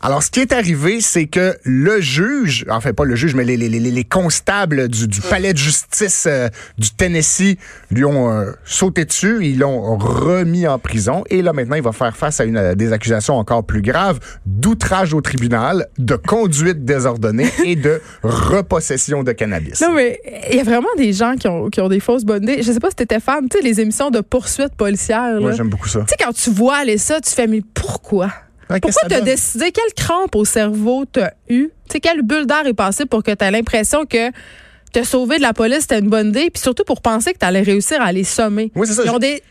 Alors, 0.00 0.22
ce 0.22 0.30
qui 0.30 0.40
est 0.40 0.52
arrivé, 0.52 1.00
c'est 1.00 1.26
que 1.26 1.56
le 1.64 2.00
juge, 2.00 2.64
enfin 2.70 2.92
pas 2.92 3.04
le 3.04 3.16
juge, 3.16 3.34
mais 3.34 3.44
les, 3.44 3.56
les, 3.56 3.68
les, 3.68 3.80
les 3.80 4.04
constables 4.04 4.88
du, 4.88 5.08
du 5.08 5.20
palais 5.20 5.52
de 5.52 5.58
justice 5.58 6.24
euh, 6.26 6.48
du 6.78 6.90
Tennessee 6.90 7.56
lui 7.90 8.04
ont 8.04 8.30
euh, 8.30 8.52
sauté 8.64 9.04
dessus, 9.04 9.38
ils 9.42 9.58
l'ont 9.58 9.96
remis 9.96 10.66
en 10.66 10.78
prison 10.78 11.24
et 11.30 11.42
là 11.42 11.52
maintenant 11.52 11.76
il 11.76 11.82
va 11.82 11.92
faire 11.92 12.16
face 12.16 12.40
à 12.40 12.44
une, 12.44 12.56
euh, 12.56 12.74
des 12.74 12.92
accusations 12.92 13.34
encore 13.34 13.64
plus 13.64 13.82
graves 13.82 14.20
d'outrage 14.46 15.14
au 15.14 15.20
tribunal, 15.20 15.86
de 15.98 16.14
conduite 16.14 16.84
désordonnée 16.84 17.50
et 17.64 17.76
de 17.76 18.00
repossession 18.22 19.22
de 19.24 19.32
cannabis. 19.32 19.80
Non, 19.80 19.92
mais 19.94 20.20
il 20.50 20.56
y 20.56 20.60
a 20.60 20.64
vraiment 20.64 20.88
des 20.96 21.12
gens 21.12 21.34
qui 21.36 21.48
ont, 21.48 21.70
qui 21.70 21.80
ont 21.80 21.88
des 21.88 22.00
fausses 22.00 22.24
bonnes 22.24 22.44
idées. 22.44 22.62
Je 22.62 22.72
sais 22.72 22.80
pas 22.80 22.90
si 22.90 22.96
t'étais 22.96 23.20
fan, 23.20 23.48
tu 23.48 23.58
sais, 23.58 23.64
les 23.64 23.80
émissions 23.80 24.10
de 24.10 24.20
poursuites 24.20 24.74
policières. 24.76 25.40
Moi 25.40 25.52
j'aime 25.52 25.68
beaucoup 25.68 25.88
ça. 25.88 26.00
Tu 26.00 26.06
sais, 26.10 26.16
quand 26.24 26.32
tu 26.32 26.50
vois 26.50 26.76
aller 26.76 26.98
ça, 26.98 27.20
tu 27.20 27.30
fais, 27.30 27.46
mais 27.46 27.62
pourquoi? 27.74 28.30
Que 28.68 28.78
Pourquoi 28.80 28.92
ça 29.02 29.08
tu 29.08 29.14
as 29.14 29.18
donne? 29.18 29.24
décidé, 29.26 29.72
quelle 29.72 29.92
crampe 29.94 30.34
au 30.36 30.44
cerveau 30.44 31.04
t'as 31.10 31.30
eu? 31.48 31.68
Tu 31.88 31.92
sais, 31.94 32.00
quelle 32.00 32.22
bulle 32.22 32.46
d'air 32.46 32.66
est 32.66 32.74
passée 32.74 33.06
pour 33.06 33.22
que 33.22 33.30
tu 33.32 33.44
as 33.44 33.50
l'impression 33.50 34.04
que 34.04 34.30
te 34.92 35.02
sauver 35.02 35.36
de 35.38 35.42
la 35.42 35.52
police, 35.52 35.80
c'était 35.82 35.98
une 35.98 36.08
bonne 36.10 36.28
idée, 36.28 36.50
puis 36.50 36.60
surtout 36.62 36.84
pour 36.84 37.00
penser 37.00 37.32
que 37.32 37.38
tu 37.38 37.46
allais 37.46 37.62
réussir 37.62 38.00
à 38.02 38.12
les 38.12 38.24
sommer? 38.24 38.70
Oui, 38.74 38.86
c'est 38.86 38.94
ça. 38.94 39.02
Ils 39.04 39.10
ont 39.10 39.18
des 39.18 39.42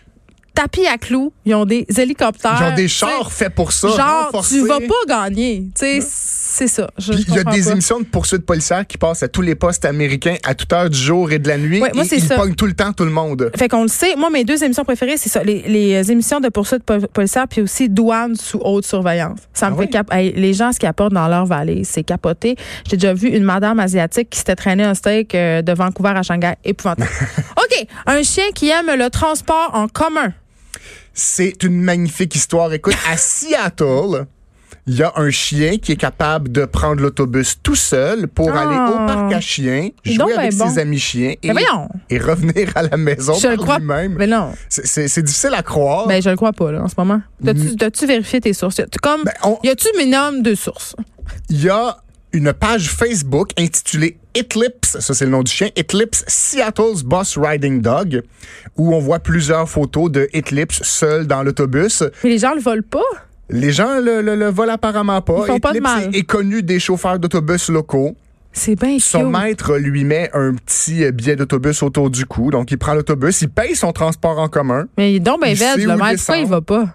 tapis 0.57 0.87
à 0.87 0.97
clous, 0.97 1.31
ils 1.45 1.53
ont 1.53 1.65
des 1.65 1.85
hélicoptères. 1.97 2.57
Ils 2.61 2.71
ont 2.71 2.75
des 2.75 2.87
chars 2.87 3.31
faits 3.31 3.53
pour 3.53 3.71
ça. 3.71 3.89
Genre, 3.89 4.25
renforcés. 4.25 4.55
tu 4.59 4.67
vas 4.67 4.79
pas 4.79 5.29
gagner. 5.29 5.65
Tu 5.77 5.85
sais, 5.85 5.99
c'est 6.01 6.67
ça. 6.67 6.89
Il 6.97 7.19
y 7.35 7.39
a 7.39 7.43
des 7.43 7.61
pas. 7.63 7.71
émissions 7.71 7.99
de 7.99 8.05
poursuites 8.05 8.45
policières 8.45 8.87
qui 8.87 8.97
passent 8.97 9.21
à 9.21 9.27
tous 9.27 9.41
les 9.43 9.53
postes 9.53 9.85
américains 9.85 10.35
à 10.43 10.55
toute 10.55 10.73
heure 10.73 10.89
du 10.89 10.97
jour 10.97 11.31
et 11.31 11.37
de 11.37 11.47
la 11.47 11.57
nuit. 11.57 11.79
Ouais, 11.81 11.91
moi, 11.93 12.03
et 12.03 12.15
ils 12.15 12.27
pognent 12.27 12.55
tout 12.55 12.65
le 12.65 12.73
temps 12.73 12.91
tout 12.93 13.03
le 13.05 13.11
monde. 13.11 13.51
Fait 13.55 13.67
qu'on 13.69 13.83
le 13.83 13.87
sait. 13.87 14.15
Moi, 14.15 14.29
mes 14.31 14.43
deux 14.43 14.63
émissions 14.63 14.83
préférées, 14.83 15.17
c'est 15.17 15.29
ça. 15.29 15.43
Les, 15.43 15.61
les 15.67 16.11
émissions 16.11 16.39
de 16.39 16.49
poursuite 16.49 16.83
po- 16.83 16.99
policière, 17.13 17.47
puis 17.47 17.61
aussi 17.61 17.87
douane 17.89 18.35
sous 18.35 18.57
haute 18.63 18.85
surveillance. 18.85 19.39
Ça 19.53 19.69
me 19.69 19.75
Ah 19.75 19.77
fait 19.77 19.83
oui? 19.85 19.89
cap 19.91 20.11
hey, 20.11 20.33
Les 20.33 20.53
gens, 20.53 20.71
ce 20.71 20.79
qu'ils 20.79 20.89
apportent 20.89 21.13
dans 21.13 21.27
leur 21.27 21.45
vallée, 21.45 21.83
c'est 21.83 22.03
capoté. 22.03 22.55
J'ai 22.89 22.97
déjà 22.97 23.13
vu 23.13 23.29
une 23.29 23.43
madame 23.43 23.79
asiatique 23.79 24.29
qui 24.31 24.39
s'était 24.39 24.55
traînée 24.55 24.83
un 24.83 24.95
steak 24.95 25.35
euh, 25.35 25.61
de 25.61 25.73
Vancouver 25.73 26.13
à 26.15 26.23
Shanghai. 26.23 26.53
Épouvantable. 26.65 27.09
OK. 27.57 27.85
Un 28.07 28.23
chien 28.23 28.45
qui 28.55 28.69
aime 28.69 28.87
le 28.97 29.09
transport 29.11 29.69
en 29.73 29.87
commun. 29.87 30.33
C'est 31.19 31.63
une 31.63 31.81
magnifique 31.81 32.36
histoire. 32.36 32.71
Écoute, 32.74 32.93
à 33.12 33.17
Seattle, 33.17 34.27
il 34.86 34.95
y 34.95 35.01
a 35.03 35.12
un 35.15 35.31
chien 35.31 35.77
qui 35.79 35.93
est 35.93 35.97
capable 35.97 36.51
de 36.51 36.63
prendre 36.65 37.01
l'autobus 37.01 37.57
tout 37.63 37.75
seul 37.75 38.27
pour 38.27 38.51
Ah. 38.53 38.62
aller 38.62 38.93
au 38.93 38.97
parc 39.07 39.33
à 39.33 39.41
chiens, 39.41 39.89
jouer 40.05 40.17
donc 40.17 40.29
avec 40.38 40.51
ben 40.51 40.57
bon. 40.65 40.69
ses 40.71 40.79
amis 40.79 41.00
chiens 41.00 41.33
et, 41.41 41.51
Ben 41.53 41.63
et 42.12 42.19
revenir 42.19 42.69
à 42.75 42.83
la 42.83 42.97
maison 42.97 43.33
Je 43.33 43.47
par 43.47 43.57
crois. 43.57 43.79
lui-même. 43.79 44.15
Mais 44.17 44.27
non. 44.27 44.53
C'est- 44.69 45.21
difficile 45.24 45.55
à 45.55 45.63
croire. 45.63 46.07
Ben, 46.07 46.21
je 46.21 46.29
le 46.29 46.36
crois 46.36 46.53
pas, 46.53 46.71
là, 46.71 46.83
en 46.83 46.88
ce 46.88 46.93
moment. 46.97 47.19
T'as-tu 47.43 47.75
t'as-tu 47.75 48.05
vérifié 48.05 48.39
tes 48.39 48.53
sources? 48.53 48.75
Tu- 48.75 49.00
Comme, 49.01 49.24
Ben, 49.24 49.33
on- 49.43 49.57
y 49.63 49.69
a-tu 49.69 49.88
minimum 49.97 50.43
de 50.43 50.53
sources? 50.53 50.95
Il 51.50 51.63
y 51.63 51.69
a 51.69 51.97
une 52.34 52.53
page 52.53 52.89
Facebook 52.89 53.50
intitulée 53.57 54.17
Eclipse, 54.38 55.00
ça 55.00 55.13
c'est 55.13 55.25
le 55.25 55.31
nom 55.31 55.43
du 55.43 55.51
chien, 55.51 55.69
Eclipse 55.77 56.24
Seattle's 56.27 57.03
Boss 57.03 57.38
Riding 57.38 57.81
Dog, 57.81 58.22
où 58.75 58.93
on 58.93 59.00
voit 59.00 59.19
plusieurs 59.19 59.67
photos 59.69 60.12
de 60.12 60.27
Eclipse 60.36 60.84
seul 60.84 61.25
dans 61.25 61.41
l'autobus. 61.43 62.03
Mais 62.24 62.29
les 62.31 62.38
gens 62.38 62.53
le 62.53 62.62
volent 62.62 62.84
pas? 62.89 63.00
Les 63.50 63.72
gens 63.72 64.00
le, 64.00 64.22
le- 64.22 64.36
le 64.36 64.50
volent 64.50 64.74
apparemment 64.74 65.22
pas. 65.22 65.38
Ils 65.39 65.46
font 65.48 65.60
pas 65.60 65.72
de 65.74 65.77
Eclipse 65.79 65.96
mal. 65.96 66.15
est, 66.15 66.19
est 66.19 66.24
connu 66.24 66.62
des 66.63 66.79
chauffeurs 66.79 67.17
d'autobus 67.17 67.69
locaux. 67.69 68.15
C'est 68.51 68.75
bien 68.75 68.98
Son 69.00 69.29
maître 69.29 69.77
lui 69.77 70.03
met 70.03 70.29
un 70.34 70.53
petit 70.55 71.10
billet 71.12 71.36
d'autobus 71.36 71.81
autour 71.84 72.10
du 72.10 72.25
cou. 72.25 72.50
Donc, 72.50 72.72
il 72.72 72.77
prend 72.77 72.93
l'autobus, 72.96 73.41
il 73.43 73.50
paye 73.50 73.75
son 73.75 73.91
transport 73.91 74.39
en 74.39 74.48
commun. 74.50 74.88
Mais 74.98 75.13
il 75.13 75.15
est 75.17 75.19
donc 75.19 75.39
Il 75.46 75.55
veg, 75.55 75.57
sait 75.57 75.77
le 75.77 75.96
maître. 75.96 76.15
Pourquoi 76.17 76.38
il 76.39 76.48
va 76.48 76.62
pas? 76.62 76.88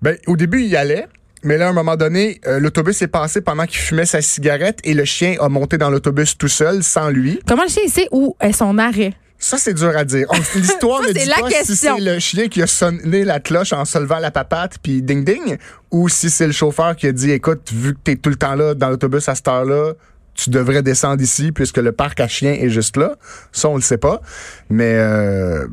Ben, 0.00 0.16
au 0.26 0.36
début, 0.36 0.62
il 0.62 0.68
y 0.68 0.76
allait. 0.76 1.06
Mais 1.42 1.56
là, 1.56 1.68
à 1.68 1.70
un 1.70 1.72
moment 1.72 1.96
donné, 1.96 2.40
euh, 2.46 2.60
l'autobus 2.60 3.00
est 3.02 3.08
passé 3.08 3.40
pendant 3.40 3.64
qu'il 3.64 3.78
fumait 3.78 4.04
sa 4.06 4.20
cigarette 4.20 4.78
et 4.84 4.94
le 4.94 5.04
chien 5.04 5.36
a 5.40 5.48
monté 5.48 5.78
dans 5.78 5.90
l'autobus 5.90 6.36
tout 6.36 6.48
seul, 6.48 6.82
sans 6.82 7.08
lui. 7.08 7.40
Comment 7.46 7.62
le 7.64 7.68
chien 7.70 7.88
sait 7.88 8.08
où 8.12 8.36
est 8.40 8.52
son 8.52 8.76
arrêt? 8.78 9.14
Ça, 9.42 9.56
c'est 9.56 9.72
dur 9.72 9.96
à 9.96 10.04
dire. 10.04 10.28
L'histoire 10.54 11.00
ne 11.00 11.12
dit 11.12 11.24
la 11.24 11.36
pas 11.36 11.48
si 11.48 11.66
question. 11.68 11.96
c'est 11.96 12.02
le 12.02 12.18
chien 12.18 12.48
qui 12.48 12.62
a 12.62 12.66
sonné 12.66 13.24
la 13.24 13.40
cloche 13.40 13.72
en 13.72 13.86
se 13.86 13.98
levant 13.98 14.18
la 14.18 14.30
papate 14.30 14.76
puis 14.82 15.00
ding 15.00 15.24
ding 15.24 15.56
ou 15.90 16.10
si 16.10 16.28
c'est 16.28 16.46
le 16.46 16.52
chauffeur 16.52 16.94
qui 16.94 17.06
a 17.06 17.12
dit 17.12 17.30
écoute, 17.30 17.70
vu 17.72 17.94
que 17.94 18.00
t'es 18.04 18.16
tout 18.16 18.28
le 18.28 18.36
temps 18.36 18.54
là 18.54 18.74
dans 18.74 18.90
l'autobus 18.90 19.26
à 19.30 19.34
cette 19.34 19.48
heure-là, 19.48 19.94
tu 20.34 20.50
devrais 20.50 20.82
descendre 20.82 21.22
ici 21.22 21.52
puisque 21.52 21.78
le 21.78 21.92
parc 21.92 22.20
à 22.20 22.28
chiens 22.28 22.52
est 22.52 22.68
juste 22.68 22.98
là. 22.98 23.16
Ça, 23.50 23.70
on 23.70 23.76
le 23.76 23.82
sait 23.82 23.96
pas. 23.96 24.20
Mais 24.68 24.92
euh, 24.96 25.66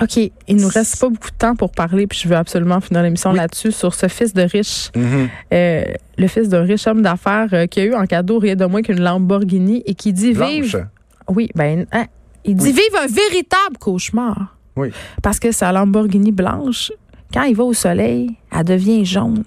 OK, 0.00 0.16
il 0.48 0.56
nous 0.56 0.68
reste 0.68 1.00
pas 1.00 1.08
beaucoup 1.08 1.30
de 1.30 1.36
temps 1.36 1.56
pour 1.56 1.70
parler, 1.70 2.06
puis 2.06 2.18
je 2.22 2.28
veux 2.28 2.36
absolument 2.36 2.80
finir 2.80 3.02
l'émission 3.02 3.32
là-dessus, 3.32 3.72
sur 3.72 3.94
ce 3.94 4.08
fils 4.08 4.34
de 4.34 4.42
riche, 4.42 4.90
mhm. 4.94 5.28
euh, 5.52 5.84
le 6.18 6.26
fils 6.28 6.48
d'un 6.48 6.62
riche 6.62 6.86
homme 6.86 7.02
d'affaires 7.02 7.48
euh, 7.52 7.66
qui 7.66 7.80
a 7.80 7.84
eu 7.84 7.94
en 7.94 8.06
cadeau 8.06 8.38
rien 8.38 8.56
de 8.56 8.64
moins 8.66 8.82
qu'une 8.82 9.00
Lamborghini 9.00 9.82
et 9.86 9.94
qui 9.94 10.12
dit 10.12 10.32
Blanche. 10.32 10.50
vive. 10.50 10.88
Oui, 11.28 11.48
ben, 11.54 11.86
hein, 11.92 12.06
il 12.44 12.56
dit 12.56 12.66
Oui. 12.66 12.72
vive 12.72 13.00
un 13.02 13.06
véritable 13.06 13.78
cauchemar. 13.78 14.56
Oui. 14.76 14.90
Parce 15.22 15.40
que 15.40 15.52
sa 15.52 15.72
Lamborghini 15.72 16.32
blanche, 16.32 16.92
quand 17.32 17.42
il 17.44 17.56
va 17.56 17.64
au 17.64 17.72
soleil, 17.72 18.36
elle 18.52 18.64
devient 18.64 19.04
jaune. 19.04 19.44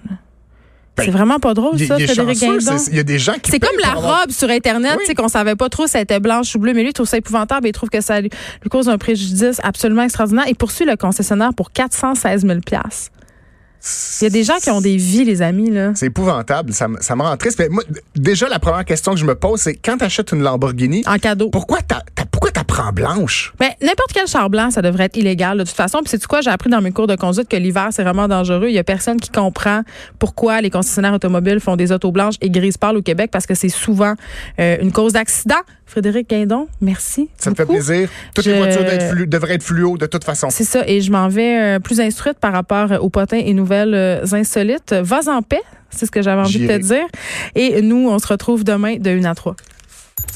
Ben, 0.96 1.04
c'est 1.04 1.10
vraiment 1.12 1.38
pas 1.38 1.54
drôle, 1.54 1.78
ça, 1.78 1.94
Frédéric 1.98 2.38
Guindon. 2.40 2.78
c'est- 2.78 2.90
Il 2.90 2.96
y 2.96 3.00
a 3.00 3.04
des 3.04 3.18
gens 3.18 3.34
qui 3.40 3.50
C'est 3.50 3.58
comme 3.60 3.70
la 3.82 3.92
avoir- 3.92 4.20
robe 4.22 4.30
sur 4.32 4.50
Internet, 4.50 4.92
Oui. 4.96 5.00
tu 5.00 5.06
sais, 5.06 5.14
qu'on 5.14 5.28
savait 5.28 5.54
pas 5.56 5.68
trop 5.68 5.86
si 5.86 5.96
elle 5.96 6.02
était 6.02 6.20
blanche 6.20 6.54
ou 6.54 6.58
bleue, 6.58 6.74
mais 6.74 6.82
lui, 6.82 6.90
il 6.90 6.92
trouve 6.92 7.06
ça 7.08 7.16
épouvantable 7.16 7.66
et 7.66 7.70
il 7.70 7.72
trouve 7.72 7.88
que 7.88 8.00
ça 8.00 8.20
lui, 8.20 8.28
lui 8.62 8.68
cause 8.70 8.88
un 8.88 8.98
préjudice 8.98 9.60
absolument 9.62 10.02
extraordinaire. 10.02 10.44
Il 10.48 10.56
poursuit 10.56 10.84
le 10.84 10.96
concessionnaire 10.96 11.54
pour 11.54 11.72
416 11.72 12.44
000 12.46 12.60
Il 14.20 14.24
y 14.24 14.26
a 14.26 14.30
des 14.30 14.44
gens 14.44 14.56
qui 14.62 14.70
ont 14.70 14.80
des 14.80 14.96
vies, 14.96 15.24
les 15.24 15.42
amis, 15.42 15.70
là. 15.70 15.92
C'est 15.94 16.06
épouvantable, 16.06 16.72
ça, 16.72 16.88
me- 16.88 17.00
ça 17.00 17.16
me 17.16 17.22
rend 17.22 17.36
triste. 17.36 17.58
Mais 17.58 17.68
moi, 17.68 17.82
déjà, 18.14 18.48
la 18.48 18.58
première 18.58 18.84
question 18.84 19.12
que 19.14 19.18
je 19.18 19.24
me 19.24 19.34
pose, 19.34 19.60
c'est 19.60 19.74
quand 19.74 19.96
tu 19.98 20.04
achètes 20.04 20.32
une 20.32 20.42
Lamborghini, 20.42 21.02
En 21.06 21.18
cadeau. 21.18 21.48
pourquoi 21.50 21.78
t'as 21.82 22.00
prends 22.64 22.92
blanche? 22.92 23.52
Mais 23.58 23.76
n'importe 23.82 24.12
quel 24.14 24.26
char 24.28 24.48
blanc, 24.48 24.70
ça 24.70 24.80
devrait 24.80 25.04
être 25.06 25.16
illégal 25.16 25.58
de 25.58 25.64
toute 25.64 25.74
façon. 25.74 25.98
Puis 26.02 26.10
c'est 26.10 26.24
quoi, 26.26 26.40
j'ai 26.40 26.50
appris 26.50 26.70
dans 26.70 26.80
mes 26.80 26.92
cours 26.92 27.08
de 27.08 27.16
conduite 27.16 27.48
que 27.48 27.56
l'hiver 27.56 27.88
c'est 27.90 28.04
vraiment 28.04 28.28
dangereux. 28.28 28.68
Il 28.68 28.74
y 28.74 28.78
a 28.78 28.84
personne 28.84 29.16
qui 29.18 29.28
comprend 29.30 29.82
pourquoi 30.20 30.60
les 30.60 30.70
concessionnaires 30.70 31.12
automobiles 31.14 31.58
font 31.58 31.74
des 31.74 31.90
autos 31.90 32.12
blanches 32.12 32.36
et 32.40 32.48
grises 32.48 32.76
pâles 32.76 32.96
au 32.96 33.02
Québec 33.02 33.30
parce 33.32 33.46
que 33.46 33.54
c'est 33.56 33.68
souvent 33.70 34.14
euh, 34.60 34.76
une 34.80 34.92
cause 34.92 35.14
d'accident. 35.14 35.56
Frédéric 35.86 36.30
Guindon, 36.30 36.68
merci. 36.80 37.28
Ça 37.36 37.50
me 37.50 37.56
fait 37.56 37.66
plaisir. 37.66 38.08
Toutes 38.32 38.44
Je- 38.44 38.50
les 38.52 38.58
voitures 38.58 38.82
doivent 38.82 38.94
être, 38.94 39.08
flu- 39.10 39.26
devraient 39.26 39.54
être 39.54 39.64
fluo 39.64 39.98
de 39.98 40.06
toute 40.06 40.22
façon. 40.22 40.48
C'est 40.48 40.62
ça, 40.62 40.84
et 40.86 41.00
je 41.00 41.10
m'en 41.10 41.26
vais 41.28 41.58
euh, 41.60 41.78
plus 41.80 42.00
instruite 42.00 42.38
par 42.38 42.52
rapport 42.52 42.92
euh, 42.92 42.98
aux 42.98 43.10
potins 43.10 43.38
et 43.44 43.52
nouvelles 43.70 43.94
euh, 43.94 44.24
insolites. 44.32 44.92
Vas 44.92 45.28
en 45.28 45.42
paix, 45.42 45.62
c'est 45.90 46.06
ce 46.06 46.10
que 46.10 46.22
j'avais 46.22 46.42
envie 46.42 46.60
de 46.60 46.66
te 46.66 46.78
dire. 46.78 47.06
Et 47.54 47.82
nous, 47.82 48.08
on 48.08 48.18
se 48.18 48.26
retrouve 48.26 48.64
demain 48.64 48.96
de 48.96 49.10
1 49.10 49.24
à 49.24 49.34
3. 49.34 49.56